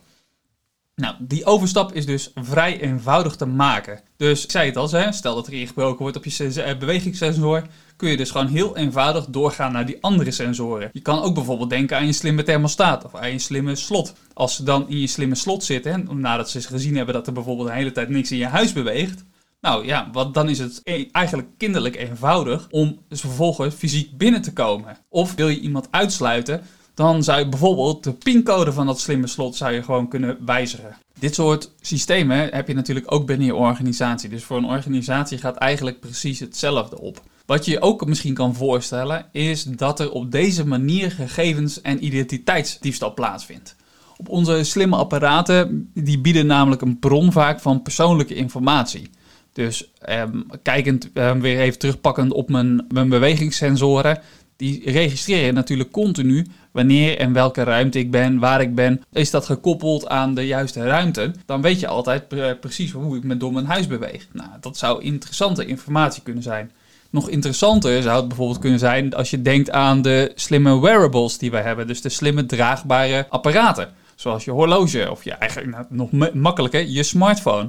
Nou, 0.95 1.15
die 1.19 1.45
overstap 1.45 1.93
is 1.93 2.07
dus 2.07 2.31
vrij 2.35 2.81
eenvoudig 2.81 3.37
te 3.37 3.47
maken. 3.47 4.01
Dus 4.17 4.45
ik 4.45 4.51
zei 4.51 4.67
het 4.67 4.77
al, 4.77 4.89
stel 5.13 5.35
dat 5.35 5.47
er 5.47 5.53
ingebroken 5.53 6.03
wordt 6.03 6.17
op 6.17 6.25
je 6.25 6.63
eh, 6.63 6.79
bewegingssensor, 6.79 7.67
kun 7.97 8.11
je 8.11 8.17
dus 8.17 8.31
gewoon 8.31 8.47
heel 8.47 8.77
eenvoudig 8.77 9.27
doorgaan 9.27 9.73
naar 9.73 9.87
die 9.87 9.99
andere 10.01 10.31
sensoren. 10.31 10.91
Je 10.93 11.01
kan 11.01 11.23
ook 11.23 11.35
bijvoorbeeld 11.35 11.71
denken 11.71 11.97
aan 11.97 12.07
je 12.07 12.13
slimme 12.13 12.43
thermostaat 12.43 13.05
of 13.05 13.15
aan 13.15 13.33
je 13.33 13.39
slimme 13.39 13.75
slot. 13.75 14.15
Als 14.35 14.57
ze 14.57 14.63
dan 14.63 14.89
in 14.89 15.01
je 15.01 15.07
slimme 15.07 15.35
slot 15.35 15.65
zitten, 15.65 16.21
nadat 16.21 16.51
ze 16.51 16.61
gezien 16.61 16.97
hebben 16.97 17.15
dat 17.15 17.27
er 17.27 17.33
bijvoorbeeld 17.33 17.69
de 17.69 17.75
hele 17.75 17.93
tijd 17.93 18.09
niks 18.09 18.31
in 18.31 18.39
je 18.39 18.47
huis 18.47 18.73
beweegt, 18.73 19.25
nou 19.61 19.87
ja, 19.87 20.09
wat, 20.13 20.35
dan 20.35 20.49
is 20.49 20.59
het 20.59 20.81
e- 20.85 21.09
eigenlijk 21.13 21.49
kinderlijk 21.57 21.97
eenvoudig 21.97 22.67
om 22.71 22.99
dus 23.09 23.21
vervolgens 23.21 23.75
fysiek 23.75 24.17
binnen 24.17 24.43
te 24.43 24.53
komen. 24.53 24.99
Of 25.09 25.35
wil 25.35 25.49
je 25.49 25.61
iemand 25.61 25.89
uitsluiten, 25.91 26.63
dan 26.95 27.23
zou 27.23 27.39
je 27.39 27.49
bijvoorbeeld 27.49 28.05
de 28.05 28.13
pincode 28.13 28.73
van 28.73 28.87
dat 28.87 29.01
slimme 29.01 29.27
slot 29.27 29.57
zou 29.57 29.73
je 29.73 29.83
gewoon 29.83 30.09
kunnen 30.09 30.39
wijzigen. 30.45 30.97
Dit 31.19 31.35
soort 31.35 31.71
systemen 31.81 32.49
heb 32.55 32.69
je 32.69 32.75
natuurlijk 32.75 33.13
ook 33.13 33.27
binnen 33.27 33.47
je 33.47 33.55
organisatie. 33.55 34.29
Dus 34.29 34.45
voor 34.45 34.57
een 34.57 34.65
organisatie 34.65 35.39
gaat 35.39 35.57
eigenlijk 35.57 36.01
precies 36.01 36.41
hetzelfde 36.41 37.01
op. 37.01 37.23
Wat 37.47 37.65
je 37.65 37.71
je 37.71 37.81
ook 37.81 38.07
misschien 38.07 38.35
kan 38.35 38.55
voorstellen, 38.55 39.27
is 39.33 39.65
dat 39.65 40.01
er 40.01 40.11
op 40.11 40.31
deze 40.31 40.67
manier 40.67 41.11
gegevens- 41.11 41.81
en 41.81 42.05
identiteitsdiefstal 42.05 43.15
plaatsvindt. 43.15 43.77
Op 44.17 44.29
onze 44.29 44.65
slimme 44.65 44.97
apparaten, 44.97 45.91
die 45.95 46.21
bieden 46.21 46.47
namelijk 46.47 46.83
een 46.83 46.99
bron 46.99 47.33
vaak 47.33 47.61
van 47.61 47.83
persoonlijke 47.83 48.35
informatie. 48.35 49.11
Dus 49.53 49.91
ehm, 49.99 50.41
kijkend, 50.63 51.13
ehm, 51.13 51.41
weer 51.41 51.61
even 51.61 51.79
terugpakkend 51.79 52.33
op 52.33 52.49
mijn, 52.49 52.85
mijn 52.89 53.09
bewegingssensoren, 53.09 54.21
die 54.63 54.91
registreren 54.91 55.55
natuurlijk 55.55 55.91
continu 55.91 56.47
wanneer 56.71 57.19
en 57.19 57.33
welke 57.33 57.63
ruimte 57.63 57.99
ik 57.99 58.11
ben, 58.11 58.39
waar 58.39 58.61
ik 58.61 58.75
ben. 58.75 59.03
Is 59.13 59.31
dat 59.31 59.47
gekoppeld 59.47 60.09
aan 60.09 60.35
de 60.35 60.47
juiste 60.47 60.83
ruimte, 60.85 61.33
dan 61.47 61.63
weet 61.63 61.81
je 61.81 61.87
altijd 61.87 62.29
precies 62.61 62.93
hoe 62.93 63.17
ik 63.17 63.25
me 63.25 63.37
door 63.37 63.53
mijn 63.53 63.67
huis 63.67 63.87
beweeg. 63.87 64.29
Nou, 64.33 64.49
dat 64.61 64.77
zou 64.77 65.03
interessante 65.03 65.67
informatie 65.67 66.23
kunnen 66.23 66.43
zijn. 66.43 66.73
Nog 67.11 67.29
interessanter 67.29 68.03
zou 68.03 68.17
het 68.17 68.29
bijvoorbeeld 68.29 68.59
kunnen 68.59 68.79
zijn 68.79 69.15
als 69.15 69.31
je 69.31 69.43
denkt 69.43 69.71
aan 69.71 70.03
de 70.03 70.33
slimme 70.35 70.81
wearables 70.81 71.39
die 71.39 71.51
wij 71.51 71.63
hebben. 71.63 71.87
Dus 71.87 72.01
de 72.01 72.09
slimme 72.09 72.47
draagbare 72.47 73.27
apparaten. 73.29 73.89
Zoals 74.15 74.45
je 74.45 74.51
horloge 74.51 75.11
of 75.11 75.25
je 75.25 75.33
eigenlijk 75.33 75.71
nou, 75.71 75.85
nog 75.89 76.33
makkelijker 76.35 76.89
je 76.89 77.03
smartphone. 77.03 77.69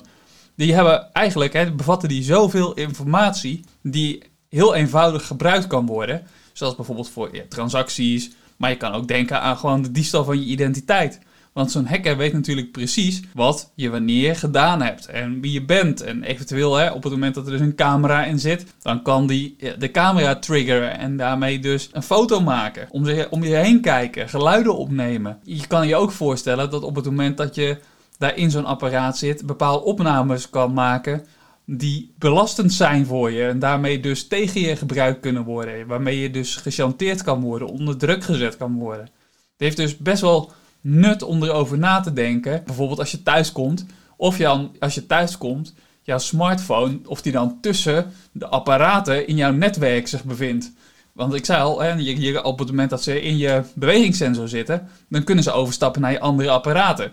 Die 0.55 0.73
hebben 0.73 1.13
eigenlijk, 1.13 1.53
hè, 1.53 1.71
bevatten 1.71 2.09
die 2.09 2.23
zoveel 2.23 2.73
informatie 2.73 3.63
die 3.81 4.23
heel 4.49 4.75
eenvoudig 4.75 5.27
gebruikt 5.27 5.67
kan 5.67 5.85
worden. 5.85 6.27
Zoals 6.53 6.75
bijvoorbeeld 6.75 7.09
voor 7.09 7.47
transacties. 7.49 8.31
Maar 8.57 8.69
je 8.69 8.77
kan 8.77 8.93
ook 8.93 9.07
denken 9.07 9.41
aan 9.41 9.57
gewoon 9.57 9.81
de 9.81 9.91
diefstal 9.91 10.23
van 10.23 10.39
je 10.39 10.45
identiteit. 10.45 11.19
Want 11.53 11.71
zo'n 11.71 11.85
hacker 11.85 12.17
weet 12.17 12.33
natuurlijk 12.33 12.71
precies 12.71 13.21
wat 13.33 13.71
je 13.75 13.89
wanneer 13.89 14.35
gedaan 14.35 14.81
hebt 14.81 15.05
en 15.05 15.41
wie 15.41 15.51
je 15.51 15.65
bent. 15.65 16.01
En 16.01 16.23
eventueel 16.23 16.75
hè, 16.75 16.91
op 16.91 17.03
het 17.03 17.11
moment 17.11 17.35
dat 17.35 17.45
er 17.45 17.51
dus 17.51 17.61
een 17.61 17.75
camera 17.75 18.25
in 18.25 18.39
zit, 18.39 18.65
dan 18.81 19.01
kan 19.01 19.27
die 19.27 19.55
de 19.77 19.91
camera 19.91 20.35
triggeren 20.35 20.97
en 20.97 21.17
daarmee 21.17 21.59
dus 21.59 21.89
een 21.91 22.03
foto 22.03 22.41
maken. 22.41 22.87
Om, 22.89 23.05
je, 23.05 23.27
om 23.29 23.43
je 23.43 23.55
heen 23.55 23.81
kijken, 23.81 24.29
geluiden 24.29 24.77
opnemen. 24.77 25.39
Je 25.43 25.67
kan 25.67 25.87
je 25.87 25.95
ook 25.95 26.11
voorstellen 26.11 26.69
dat 26.69 26.83
op 26.83 26.95
het 26.95 27.05
moment 27.05 27.37
dat 27.37 27.55
je 27.55 27.77
daar 28.17 28.37
in 28.37 28.51
zo'n 28.51 28.65
apparaat 28.65 29.17
zit, 29.17 29.45
bepaalde 29.45 29.85
opnames 29.85 30.49
kan 30.49 30.73
maken 30.73 31.25
die 31.65 32.13
belastend 32.17 32.73
zijn 32.73 33.05
voor 33.05 33.31
je 33.31 33.47
en 33.47 33.59
daarmee 33.59 33.99
dus 33.99 34.27
tegen 34.27 34.61
je 34.61 34.75
gebruikt 34.75 35.19
kunnen 35.19 35.43
worden. 35.43 35.87
Waarmee 35.87 36.19
je 36.19 36.29
dus 36.29 36.55
gechanteerd 36.55 37.23
kan 37.23 37.41
worden, 37.41 37.67
onder 37.67 37.97
druk 37.97 38.23
gezet 38.23 38.57
kan 38.57 38.73
worden. 38.73 39.05
Het 39.05 39.11
heeft 39.57 39.77
dus 39.77 39.97
best 39.97 40.21
wel 40.21 40.51
nut 40.81 41.21
om 41.21 41.43
erover 41.43 41.77
na 41.77 41.99
te 41.99 42.13
denken. 42.13 42.63
Bijvoorbeeld 42.65 42.99
als 42.99 43.11
je 43.11 43.23
thuis 43.23 43.51
komt, 43.51 43.85
of 44.17 44.37
je, 44.37 44.69
als 44.79 44.95
je 44.95 45.05
thuis 45.05 45.37
komt, 45.37 45.73
jouw 46.01 46.17
smartphone, 46.17 46.99
of 47.05 47.21
die 47.21 47.31
dan 47.31 47.57
tussen 47.61 48.11
de 48.31 48.47
apparaten 48.47 49.27
in 49.27 49.35
jouw 49.35 49.51
netwerk 49.51 50.07
zich 50.07 50.23
bevindt. 50.23 50.71
Want 51.11 51.33
ik 51.33 51.45
zei 51.45 51.61
al, 51.61 51.81
hè, 51.81 51.93
je, 51.93 52.43
op 52.43 52.59
het 52.59 52.67
moment 52.67 52.89
dat 52.89 53.03
ze 53.03 53.21
in 53.21 53.37
je 53.37 53.63
bewegingssensor 53.73 54.47
zitten, 54.47 54.89
dan 55.09 55.23
kunnen 55.23 55.43
ze 55.43 55.51
overstappen 55.51 56.01
naar 56.01 56.11
je 56.11 56.19
andere 56.19 56.49
apparaten. 56.49 57.11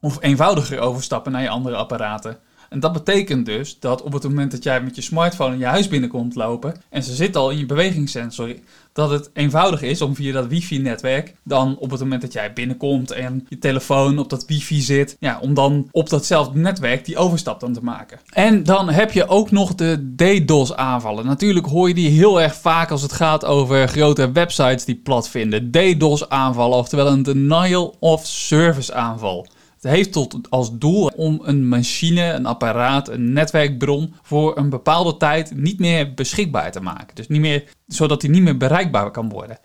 Of 0.00 0.22
eenvoudiger 0.22 0.78
overstappen 0.78 1.32
naar 1.32 1.42
je 1.42 1.48
andere 1.48 1.76
apparaten. 1.76 2.38
En 2.70 2.80
dat 2.80 2.92
betekent 2.92 3.46
dus 3.46 3.78
dat 3.78 4.02
op 4.02 4.12
het 4.12 4.22
moment 4.22 4.50
dat 4.50 4.62
jij 4.62 4.82
met 4.82 4.96
je 4.96 5.02
smartphone 5.02 5.52
in 5.52 5.58
je 5.58 5.64
huis 5.64 5.88
binnenkomt 5.88 6.34
lopen 6.34 6.74
en 6.88 7.02
ze 7.02 7.14
zit 7.14 7.36
al 7.36 7.50
in 7.50 7.58
je 7.58 7.66
bewegingssensor, 7.66 8.54
dat 8.92 9.10
het 9.10 9.30
eenvoudig 9.32 9.82
is 9.82 10.02
om 10.02 10.14
via 10.14 10.32
dat 10.32 10.46
wifi-netwerk 10.46 11.34
dan 11.44 11.76
op 11.78 11.90
het 11.90 12.00
moment 12.00 12.22
dat 12.22 12.32
jij 12.32 12.52
binnenkomt 12.52 13.10
en 13.10 13.46
je 13.48 13.58
telefoon 13.58 14.18
op 14.18 14.30
dat 14.30 14.46
wifi 14.46 14.80
zit, 14.80 15.16
ja, 15.20 15.38
om 15.40 15.54
dan 15.54 15.88
op 15.90 16.08
datzelfde 16.08 16.58
netwerk 16.58 17.04
die 17.04 17.16
overstap 17.16 17.60
dan 17.60 17.72
te 17.72 17.82
maken. 17.82 18.18
En 18.32 18.62
dan 18.62 18.88
heb 18.88 19.12
je 19.12 19.28
ook 19.28 19.50
nog 19.50 19.74
de 19.74 20.14
DDoS-aanvallen. 20.16 21.26
Natuurlijk 21.26 21.66
hoor 21.66 21.88
je 21.88 21.94
die 21.94 22.10
heel 22.10 22.40
erg 22.40 22.54
vaak 22.54 22.90
als 22.90 23.02
het 23.02 23.12
gaat 23.12 23.44
over 23.44 23.88
grote 23.88 24.32
websites 24.32 24.84
die 24.84 25.00
plat 25.04 25.28
vinden. 25.28 25.70
DDoS-aanvallen, 25.70 26.78
oftewel 26.78 27.06
een 27.06 27.22
denial 27.22 27.96
of 27.98 28.26
service 28.26 28.94
aanval. 28.94 29.46
Het 29.80 29.92
heeft 29.92 30.12
tot 30.12 30.38
als 30.48 30.78
doel 30.78 31.06
om 31.16 31.40
een 31.42 31.68
machine, 31.68 32.32
een 32.32 32.46
apparaat, 32.46 33.08
een 33.08 33.32
netwerkbron 33.32 34.14
voor 34.22 34.56
een 34.56 34.70
bepaalde 34.70 35.16
tijd 35.16 35.56
niet 35.56 35.78
meer 35.78 36.14
beschikbaar 36.14 36.72
te 36.72 36.80
maken. 36.80 37.14
Dus 37.14 37.28
niet 37.28 37.40
meer, 37.40 37.64
zodat 37.86 38.20
die 38.20 38.30
niet 38.30 38.42
meer 38.42 38.56
bereikbaar 38.56 39.10
kan 39.10 39.28
worden. 39.28 39.58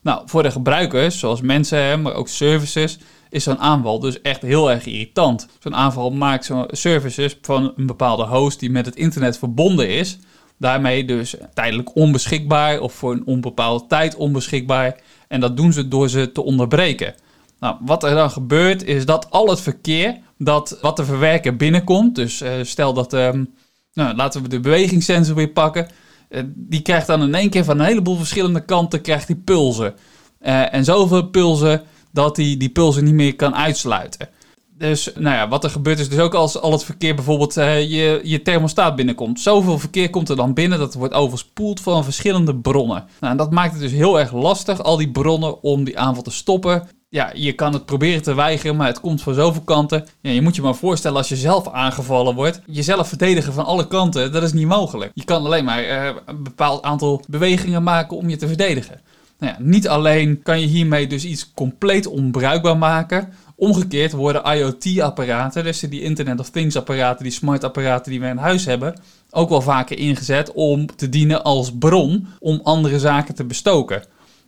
Nou, 0.00 0.22
voor 0.26 0.42
de 0.42 0.50
gebruikers, 0.50 1.18
zoals 1.18 1.40
mensen, 1.40 2.02
maar 2.02 2.14
ook 2.14 2.28
services, 2.28 2.98
is 3.30 3.44
zo'n 3.44 3.58
aanval 3.58 4.00
dus 4.00 4.20
echt 4.20 4.42
heel 4.42 4.70
erg 4.70 4.86
irritant. 4.86 5.48
Zo'n 5.58 5.74
aanval 5.74 6.10
maakt 6.10 6.44
zo'n 6.44 6.66
services 6.70 7.38
van 7.42 7.72
een 7.76 7.86
bepaalde 7.86 8.24
host 8.24 8.60
die 8.60 8.70
met 8.70 8.86
het 8.86 8.96
internet 8.96 9.38
verbonden 9.38 9.88
is, 9.88 10.18
Daarmee 10.62 11.04
dus 11.04 11.34
tijdelijk 11.54 11.96
onbeschikbaar 11.96 12.80
of 12.80 12.92
voor 12.92 13.12
een 13.12 13.26
onbepaalde 13.26 13.86
tijd 13.86 14.14
onbeschikbaar. 14.14 15.00
En 15.28 15.40
dat 15.40 15.56
doen 15.56 15.72
ze 15.72 15.88
door 15.88 16.08
ze 16.08 16.32
te 16.32 16.42
onderbreken. 16.42 17.14
Nou, 17.62 17.76
wat 17.80 18.04
er 18.04 18.14
dan 18.14 18.30
gebeurt 18.30 18.84
is 18.84 19.06
dat 19.06 19.30
al 19.30 19.48
het 19.48 19.60
verkeer 19.60 20.18
dat 20.38 20.78
wat 20.80 20.96
te 20.96 21.04
verwerken 21.04 21.56
binnenkomt. 21.56 22.14
Dus 22.14 22.40
eh, 22.40 22.52
stel 22.62 22.92
dat, 22.92 23.12
ehm, 23.12 23.44
nou, 23.94 24.16
laten 24.16 24.42
we 24.42 24.48
de 24.48 24.60
bewegingssensor 24.60 25.34
weer 25.34 25.48
pakken. 25.48 25.88
Eh, 26.28 26.42
die 26.46 26.82
krijgt 26.82 27.06
dan 27.06 27.22
in 27.22 27.34
één 27.34 27.50
keer 27.50 27.64
van 27.64 27.78
een 27.78 27.86
heleboel 27.86 28.16
verschillende 28.16 28.64
kanten 28.64 29.00
krijgt 29.00 29.26
die 29.26 29.36
pulsen. 29.36 29.94
Uh, 30.40 30.74
en 30.74 30.84
zoveel 30.84 31.28
pulsen 31.28 31.82
dat 32.12 32.36
hij 32.36 32.56
die 32.58 32.68
pulsen 32.68 33.04
niet 33.04 33.14
meer 33.14 33.36
kan 33.36 33.54
uitsluiten. 33.54 34.28
Dus 34.78 35.10
nou 35.14 35.36
ja, 35.36 35.48
wat 35.48 35.64
er 35.64 35.70
gebeurt 35.70 35.98
is 35.98 36.08
dus 36.08 36.18
ook 36.18 36.34
als 36.34 36.60
al 36.60 36.72
het 36.72 36.84
verkeer 36.84 37.14
bijvoorbeeld 37.14 37.54
je, 37.54 38.20
je 38.22 38.42
thermostaat 38.42 38.96
binnenkomt. 38.96 39.40
Zoveel 39.40 39.78
verkeer 39.78 40.10
komt 40.10 40.28
er 40.28 40.36
dan 40.36 40.54
binnen 40.54 40.78
dat 40.78 40.86
het 40.86 40.96
wordt 40.96 41.14
overspoeld 41.14 41.80
van 41.80 42.04
verschillende 42.04 42.56
bronnen. 42.56 43.04
Nou, 43.20 43.32
en 43.32 43.38
dat 43.38 43.50
maakt 43.50 43.72
het 43.72 43.80
dus 43.80 43.92
heel 43.92 44.20
erg 44.20 44.32
lastig, 44.32 44.82
al 44.82 44.96
die 44.96 45.10
bronnen, 45.10 45.62
om 45.62 45.84
die 45.84 45.98
aanval 45.98 46.22
te 46.22 46.30
stoppen 46.30 46.88
ja, 47.12 47.30
je 47.34 47.52
kan 47.52 47.72
het 47.72 47.84
proberen 47.84 48.22
te 48.22 48.34
weigeren, 48.34 48.76
maar 48.76 48.86
het 48.86 49.00
komt 49.00 49.22
van 49.22 49.34
zoveel 49.34 49.62
kanten. 49.62 50.06
Ja, 50.20 50.30
je 50.30 50.42
moet 50.42 50.56
je 50.56 50.62
maar 50.62 50.74
voorstellen 50.74 51.16
als 51.16 51.28
je 51.28 51.36
zelf 51.36 51.68
aangevallen 51.68 52.34
wordt. 52.34 52.60
Jezelf 52.66 53.08
verdedigen 53.08 53.52
van 53.52 53.64
alle 53.64 53.86
kanten, 53.86 54.32
dat 54.32 54.42
is 54.42 54.52
niet 54.52 54.66
mogelijk. 54.66 55.10
Je 55.14 55.24
kan 55.24 55.44
alleen 55.44 55.64
maar 55.64 55.84
uh, 55.84 56.10
een 56.26 56.42
bepaald 56.42 56.82
aantal 56.82 57.24
bewegingen 57.28 57.82
maken 57.82 58.16
om 58.16 58.28
je 58.28 58.36
te 58.36 58.46
verdedigen. 58.46 59.00
Nou 59.38 59.52
ja, 59.52 59.64
niet 59.64 59.88
alleen 59.88 60.42
kan 60.42 60.60
je 60.60 60.66
hiermee 60.66 61.06
dus 61.06 61.24
iets 61.24 61.52
compleet 61.54 62.06
onbruikbaar 62.06 62.78
maken. 62.78 63.32
Omgekeerd 63.56 64.12
worden 64.12 64.44
IoT-apparaten, 64.44 65.64
dus 65.64 65.80
die 65.80 66.02
Internet 66.02 66.40
of 66.40 66.50
Things-apparaten, 66.50 67.22
die 67.22 67.32
smart-apparaten 67.32 68.10
die 68.10 68.20
we 68.20 68.26
in 68.26 68.36
huis 68.36 68.64
hebben, 68.64 69.00
ook 69.30 69.48
wel 69.48 69.60
vaker 69.60 69.98
ingezet 69.98 70.52
om 70.52 70.96
te 70.96 71.08
dienen 71.08 71.42
als 71.44 71.72
bron 71.78 72.26
om 72.38 72.60
andere 72.62 72.98
zaken 72.98 73.34
te 73.34 73.44
bestoken. 73.44 74.02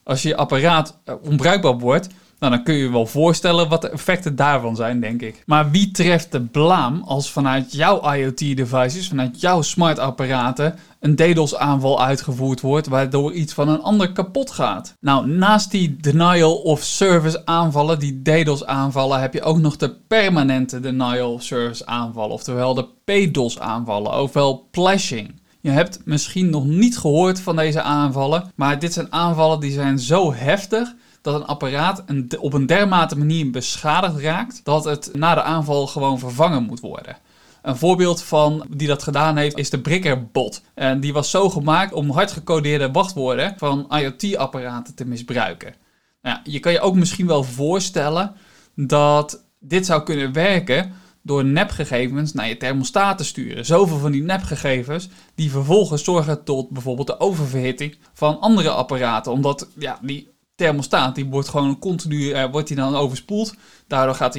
Als 0.05 0.23
je 0.23 0.37
apparaat 0.37 0.99
eh, 1.05 1.15
onbruikbaar 1.23 1.79
wordt, 1.79 2.09
nou, 2.45 2.57
dan 2.57 2.65
kun 2.65 2.75
je 2.75 2.83
je 2.83 2.91
wel 2.91 3.07
voorstellen 3.07 3.69
wat 3.69 3.83
de 3.83 3.89
effecten 3.89 4.37
daarvan 4.37 4.77
zijn, 4.77 5.01
denk 5.01 5.23
ik. 5.23 5.43
Maar 5.47 5.71
wie 5.71 5.91
treft 5.91 6.33
de 6.33 6.41
blaam 6.41 7.03
als 7.03 7.31
vanuit 7.31 7.73
jouw 7.73 8.15
IoT-devices, 8.15 9.09
vanuit 9.09 9.41
jouw 9.41 9.63
smart 9.63 9.99
apparaten, 9.99 10.75
een 11.01 11.17
DDoS-aanval 11.17 12.03
uitgevoerd 12.05 12.61
wordt, 12.61 12.87
waardoor 12.87 13.33
iets 13.33 13.53
van 13.53 13.69
een 13.69 13.83
ander 13.83 14.13
kapot 14.13 14.51
gaat? 14.51 14.95
Nou, 15.01 15.27
naast 15.29 15.71
die 15.71 15.97
denial 16.01 16.55
of 16.57 16.83
service 16.83 17.47
aanvallen, 17.47 17.99
die 17.99 18.23
DDoS 18.23 18.65
aanvallen, 18.65 19.21
heb 19.21 19.33
je 19.33 19.43
ook 19.43 19.59
nog 19.59 19.77
de 19.77 19.91
permanente 20.09 20.81
denial 20.81 21.33
of 21.33 21.43
service 21.43 21.87
aanvallen, 21.87 22.33
oftewel 22.33 22.75
de 22.75 22.87
PDoS 23.05 23.59
aanvallen, 23.59 24.21
ofwel 24.21 24.69
plashing. 24.71 25.43
Je 25.61 25.71
hebt 25.71 26.01
misschien 26.05 26.51
nog 26.51 26.65
niet 26.65 26.99
gehoord 26.99 27.41
van 27.41 27.57
deze 27.57 27.83
aanvallen, 27.83 28.53
maar 28.55 28.79
dit 28.79 28.93
zijn 28.93 29.13
aanvallen 29.13 29.61
die 29.61 29.73
zijn 29.73 29.99
zo 29.99 30.35
heftig 30.35 30.95
dat 31.25 31.35
een 31.35 31.47
apparaat 31.47 32.03
een, 32.07 32.31
op 32.39 32.53
een 32.53 32.67
dermate 32.67 33.19
manier 33.19 33.51
beschadigd 33.51 34.19
raakt 34.19 34.61
dat 34.65 34.85
het 34.85 35.11
na 35.13 35.35
de 35.35 35.43
aanval 35.43 35.87
gewoon 35.87 36.19
vervangen 36.19 36.63
moet 36.63 36.81
worden. 36.81 37.17
Een 37.63 37.77
voorbeeld 37.77 38.23
van 38.23 38.67
die 38.71 38.89
dat 38.89 39.03
gedaan 39.03 39.37
heeft 39.37 39.59
is 39.59 39.71
de 39.71 39.81
Brickerbot. 39.81 40.63
En 40.75 41.01
die 41.01 41.13
was 41.13 41.31
zo 41.31 41.51
gemaakt 41.51 41.93
om 41.93 42.11
hardgecodeerde 42.11 42.91
wachtwoorden 42.91 43.55
van 43.57 43.87
IoT-apparaten 43.91 44.95
te 44.95 45.05
misbruiken. 45.05 45.75
Nou, 46.23 46.39
je 46.45 46.61
kan 46.61 46.73
je 46.73 46.81
ook 46.81 46.95
misschien 46.95 47.27
wel 47.27 47.43
voorstellen 47.43 48.33
dat 48.75 49.45
dit 49.59 49.87
zou 49.87 50.03
kunnen 50.03 50.33
werken 50.33 50.93
door 51.23 51.45
nepgegevens 51.45 52.33
naar 52.33 52.49
je 52.49 52.57
thermostaat 52.57 53.19
te 53.19 53.25
sturen. 53.25 53.67
Zoveel 53.67 53.99
van 53.99 54.13
die 54.13 54.23
nepgegevens 54.23 55.09
die 55.35 55.51
vervolgens 55.51 56.05
zorgen 56.05 56.45
tot 56.45 56.71
bijvoorbeeld 56.71 57.07
de 57.07 57.21
oververhitting 57.21 57.97
van 58.13 58.41
andere 58.41 58.71
apparaten. 58.71 59.33
Omdat 59.33 59.69
ja, 59.79 59.99
die 60.03 60.34
thermostaat, 60.55 61.15
die 61.15 61.25
wordt 61.25 61.49
gewoon 61.49 61.79
continu, 61.79 62.17
uh, 62.17 62.45
wordt 62.51 62.69
die 62.69 62.77
dan 62.77 62.97
overspoeld. 62.97 63.55
Daardoor 63.87 64.15
gaat 64.15 64.39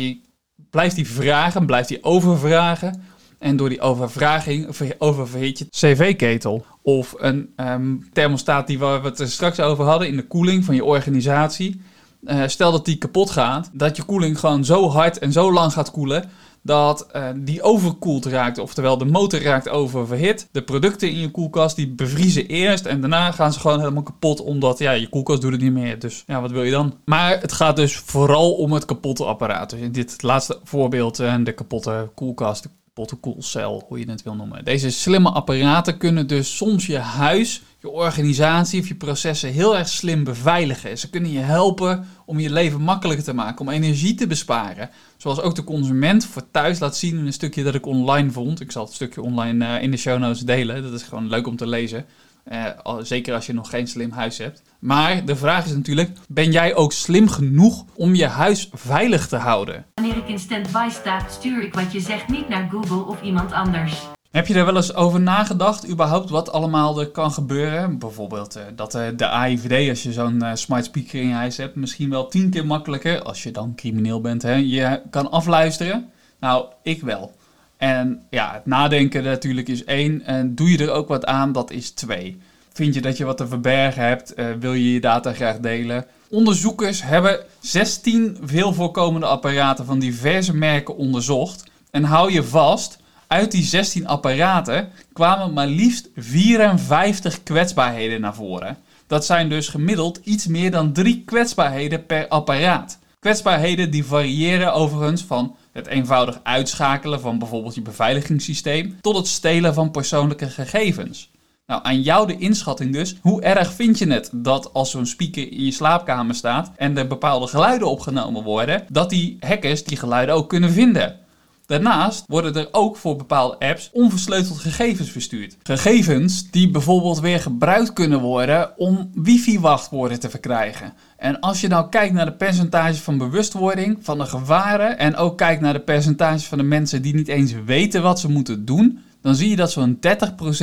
blijft 0.69 0.95
hij 0.95 1.05
vragen, 1.05 1.65
blijft 1.65 1.89
hij 1.89 2.00
overvragen. 2.01 3.03
En 3.39 3.57
door 3.57 3.69
die 3.69 3.81
overvraging 3.81 4.67
oververhit 4.98 5.57
je 5.57 5.67
cv-ketel. 5.69 6.65
Of 6.81 7.13
een 7.17 7.53
um, 7.55 8.10
thermostaat 8.13 8.67
die 8.67 8.79
we 8.79 8.86
het 8.86 9.19
er 9.19 9.29
straks 9.29 9.60
over 9.60 9.86
hadden 9.86 10.08
in 10.08 10.15
de 10.15 10.28
koeling 10.28 10.65
van 10.65 10.75
je 10.75 10.84
organisatie. 10.84 11.82
Uh, 12.23 12.43
stel 12.45 12.71
dat 12.71 12.86
die 12.86 12.97
kapot 12.97 13.30
gaat, 13.30 13.69
dat 13.73 13.95
je 13.95 14.04
koeling 14.04 14.39
gewoon 14.39 14.65
zo 14.65 14.89
hard 14.89 15.19
en 15.19 15.32
zo 15.32 15.54
lang 15.54 15.73
gaat 15.73 15.91
koelen 15.91 16.30
dat 16.65 17.08
uh, 17.15 17.28
die 17.36 17.62
overkoeld 17.62 18.25
raakt. 18.25 18.58
Oftewel, 18.58 18.97
de 18.97 19.06
motor 19.06 19.41
raakt 19.41 19.69
oververhit. 19.69 20.47
De 20.51 20.62
producten 20.62 21.10
in 21.10 21.19
je 21.19 21.32
koelkast 21.32 21.75
die 21.75 21.89
bevriezen 21.89 22.47
eerst 22.47 22.86
en 22.86 23.01
daarna 23.01 23.32
gaan 23.32 23.54
ze 23.54 23.60
gewoon 23.60 23.80
helemaal 23.80 24.04
kapot. 24.04 24.41
Omdat 24.41 24.80
ja, 24.80 24.91
je 24.91 25.10
koelkast 25.10 25.41
doet 25.41 25.51
het 25.51 25.62
niet 25.62 25.71
meer. 25.71 25.99
Dus 25.99 26.23
ja, 26.28 26.41
wat 26.41 26.51
wil 26.51 26.63
je 26.63 26.71
dan? 26.71 26.93
Maar 27.06 27.41
het 27.41 27.51
gaat 27.54 27.75
dus 27.75 27.97
vooral 27.97 28.54
om 28.54 28.71
het 28.71 28.86
kapotte 28.86 29.23
apparaat. 29.23 29.69
Dus 29.69 29.80
in 29.80 29.91
dit 29.91 30.21
laatste 30.23 30.60
voorbeeld, 30.63 31.19
uh, 31.19 31.36
de 31.43 31.51
kapotte 31.51 32.10
koelkast, 32.15 32.67
kapotte 32.95 33.15
koelcel, 33.15 33.84
hoe 33.88 33.99
je 33.99 34.10
het 34.10 34.23
wil 34.23 34.36
noemen. 34.36 34.65
Deze 34.65 34.89
slimme 34.89 35.29
apparaten 35.29 35.97
kunnen 35.97 36.27
dus 36.27 36.55
soms 36.55 36.86
je 36.86 36.97
huis 36.97 37.62
je 37.79 37.89
organisatie 37.89 38.81
of 38.81 38.88
je 38.88 38.95
processen 38.95 39.51
heel 39.51 39.77
erg 39.77 39.89
slim 39.89 40.23
beveiligen. 40.23 40.97
Ze 40.97 41.10
kunnen 41.10 41.31
je 41.31 41.39
helpen 41.39 42.08
om 42.25 42.39
je 42.39 42.49
leven 42.49 42.81
makkelijker 42.81 43.25
te 43.25 43.34
maken, 43.34 43.60
om 43.60 43.69
energie 43.69 44.15
te 44.15 44.27
besparen. 44.27 44.89
Zoals 45.17 45.41
ook 45.41 45.55
de 45.55 45.63
consument 45.63 46.25
voor 46.25 46.51
thuis 46.51 46.79
laat 46.79 46.97
zien 46.97 47.17
in 47.17 47.25
een 47.25 47.34
stukje 47.34 47.63
dat 47.63 47.75
ik 47.75 47.86
online 47.86 48.31
vond. 48.31 48.62
Ik 48.62 48.71
zal 48.71 48.86
het 48.86 48.93
stukje 48.93 49.21
online 49.21 49.65
uh, 49.65 49.84
in 49.84 49.91
de 49.91 49.97
show 49.97 50.19
notes 50.19 50.41
delen. 50.41 50.84
Dat 50.84 50.93
is 50.93 51.03
gewoon 51.03 51.29
leuk 51.29 51.47
om 51.47 51.55
te 51.55 51.67
lezen. 51.67 52.05
Uh, 52.51 52.67
zeker 53.01 53.34
als 53.34 53.45
je 53.45 53.53
nog 53.53 53.69
geen 53.69 53.88
slim 53.88 54.12
huis 54.12 54.38
hebt. 54.38 54.62
Maar 54.86 55.26
de 55.26 55.36
vraag 55.36 55.65
is 55.65 55.74
natuurlijk: 55.74 56.10
ben 56.28 56.52
jij 56.52 56.76
ook 56.76 56.91
slim 56.91 57.28
genoeg 57.28 57.86
om 57.95 58.15
je 58.15 58.26
huis 58.26 58.69
veilig 58.74 59.28
te 59.28 59.36
houden? 59.36 59.86
Wanneer 59.93 60.17
ik 60.17 60.28
in 60.28 60.39
standby 60.39 60.88
sta, 60.89 61.26
stuur 61.30 61.63
ik 61.63 61.74
wat 61.74 61.91
je 61.91 62.00
zegt 62.00 62.28
niet 62.28 62.50
naar 62.50 62.69
Google 62.71 63.06
of 63.06 63.21
iemand 63.21 63.52
anders. 63.52 63.93
Heb 64.32 64.48
je 64.48 64.54
er 64.54 64.65
wel 64.65 64.76
eens 64.76 64.93
over 64.93 65.21
nagedacht, 65.21 65.89
überhaupt 65.89 66.30
wat 66.30 66.52
allemaal 66.52 67.00
er 67.00 67.08
kan 67.08 67.32
gebeuren? 67.32 68.00
Bijvoorbeeld 68.00 68.58
uh, 68.58 68.63
dat 68.76 68.95
uh, 68.95 69.08
de 69.15 69.28
AIVD, 69.28 69.89
als 69.89 70.04
je 70.04 70.13
zo'n 70.13 70.43
uh, 70.43 70.52
smart 70.54 70.86
speaker 70.86 71.21
in 71.21 71.28
je 71.28 71.34
huis 71.34 71.58
hebt, 71.58 71.76
misschien 71.76 72.10
wel 72.10 72.28
tien 72.28 72.50
keer 72.50 72.65
makkelijker, 72.65 73.21
als 73.21 73.43
je 73.43 73.52
dan 73.52 73.76
crimineel 73.76 74.21
bent, 74.21 74.41
hè, 74.41 74.54
je 74.54 75.02
kan 75.10 75.32
afluisteren. 75.32 76.10
Nou, 76.39 76.65
ik 76.84 77.02
wel. 77.02 77.36
En 77.78 78.21
ja, 78.30 78.54
het 78.54 78.65
nadenken 78.65 79.24
natuurlijk 79.24 79.67
is 79.67 79.84
één. 79.84 80.21
En 80.21 80.56
doe 80.56 80.71
je 80.71 80.78
er 80.78 80.91
ook 80.91 81.08
wat 81.08 81.26
aan, 81.26 81.52
dat 81.52 81.71
is 81.71 81.91
twee. 81.91 82.38
Vind 82.75 82.93
je 82.93 83.01
dat 83.01 83.17
je 83.17 83.25
wat 83.25 83.38
te 83.38 83.47
verbergen 83.47 84.03
hebt? 84.03 84.33
wil 84.59 84.73
je 84.73 84.93
je 84.93 84.99
data 84.99 85.33
graag 85.33 85.59
delen? 85.59 86.05
Onderzoekers 86.29 87.03
hebben 87.03 87.39
16 87.59 88.38
veel 88.43 88.73
voorkomende 88.73 89.25
apparaten 89.25 89.85
van 89.85 89.99
diverse 89.99 90.55
merken 90.55 90.95
onderzocht. 90.95 91.63
En 91.91 92.03
hou 92.03 92.31
je 92.31 92.43
vast 92.43 92.99
uit 93.27 93.51
die 93.51 93.63
16 93.63 94.07
apparaten 94.07 94.89
kwamen 95.13 95.53
maar 95.53 95.67
liefst 95.67 96.09
54 96.15 97.43
kwetsbaarheden 97.43 98.21
naar 98.21 98.35
voren. 98.35 98.77
Dat 99.07 99.25
zijn 99.25 99.49
dus 99.49 99.67
gemiddeld 99.67 100.19
iets 100.23 100.47
meer 100.47 100.71
dan 100.71 100.93
drie 100.93 101.23
kwetsbaarheden 101.25 102.05
per 102.05 102.27
apparaat. 102.27 102.99
Kwetsbaarheden 103.19 103.91
die 103.91 104.05
variëren 104.05 104.73
overigens 104.73 105.23
van 105.23 105.55
het 105.71 105.88
eenvoudig 105.88 106.39
uitschakelen 106.43 107.19
van 107.19 107.39
bijvoorbeeld 107.39 107.75
je 107.75 107.81
beveiligingssysteem 107.81 108.97
tot 109.01 109.15
het 109.15 109.27
stelen 109.27 109.73
van 109.73 109.91
persoonlijke 109.91 110.49
gegevens. 110.49 111.33
Nou, 111.67 111.84
aan 111.84 112.01
jou 112.01 112.28
de 112.28 112.38
inschatting 112.38 112.93
dus. 112.93 113.15
Hoe 113.21 113.41
erg 113.41 113.73
vind 113.73 113.97
je 113.97 114.12
het 114.12 114.30
dat 114.34 114.73
als 114.73 114.91
zo'n 114.91 115.06
speaker 115.06 115.51
in 115.51 115.65
je 115.65 115.71
slaapkamer 115.71 116.36
staat 116.36 116.71
en 116.75 116.97
er 116.97 117.08
bepaalde 117.08 117.47
geluiden 117.47 117.89
opgenomen 117.89 118.43
worden, 118.43 118.86
dat 118.89 119.10
die 119.10 119.38
hackers 119.39 119.84
die 119.84 119.97
geluiden 119.97 120.36
ook 120.36 120.49
kunnen 120.49 120.71
vinden? 120.71 121.19
Daarnaast 121.65 122.23
worden 122.28 122.56
er 122.56 122.67
ook 122.71 122.97
voor 122.97 123.15
bepaalde 123.15 123.60
apps 123.60 123.89
onversleuteld 123.93 124.58
gegevens 124.58 125.10
verstuurd. 125.10 125.58
Gegevens 125.63 126.51
die 126.51 126.71
bijvoorbeeld 126.71 127.19
weer 127.19 127.39
gebruikt 127.39 127.93
kunnen 127.93 128.19
worden 128.19 128.78
om 128.78 129.12
wifi-wachtwoorden 129.13 130.19
te 130.19 130.30
verkrijgen. 130.30 130.93
En 131.17 131.39
als 131.39 131.62
je 131.62 131.67
nou 131.67 131.89
kijkt 131.89 132.13
naar 132.13 132.25
de 132.25 132.36
percentage 132.36 133.01
van 133.01 133.17
bewustwording 133.17 133.97
van 134.01 134.17
de 134.17 134.25
gevaren 134.25 134.97
en 134.97 135.15
ook 135.15 135.38
kijkt 135.38 135.62
naar 135.62 135.73
de 135.73 135.80
percentage 135.80 136.47
van 136.47 136.58
de 136.58 136.63
mensen 136.63 137.01
die 137.01 137.15
niet 137.15 137.28
eens 137.28 137.54
weten 137.65 138.01
wat 138.01 138.19
ze 138.19 138.30
moeten 138.30 138.65
doen, 138.65 138.99
dan 139.25 139.35
zie 139.35 139.49
je 139.49 139.55
dat 139.55 139.71
zo'n 139.71 139.99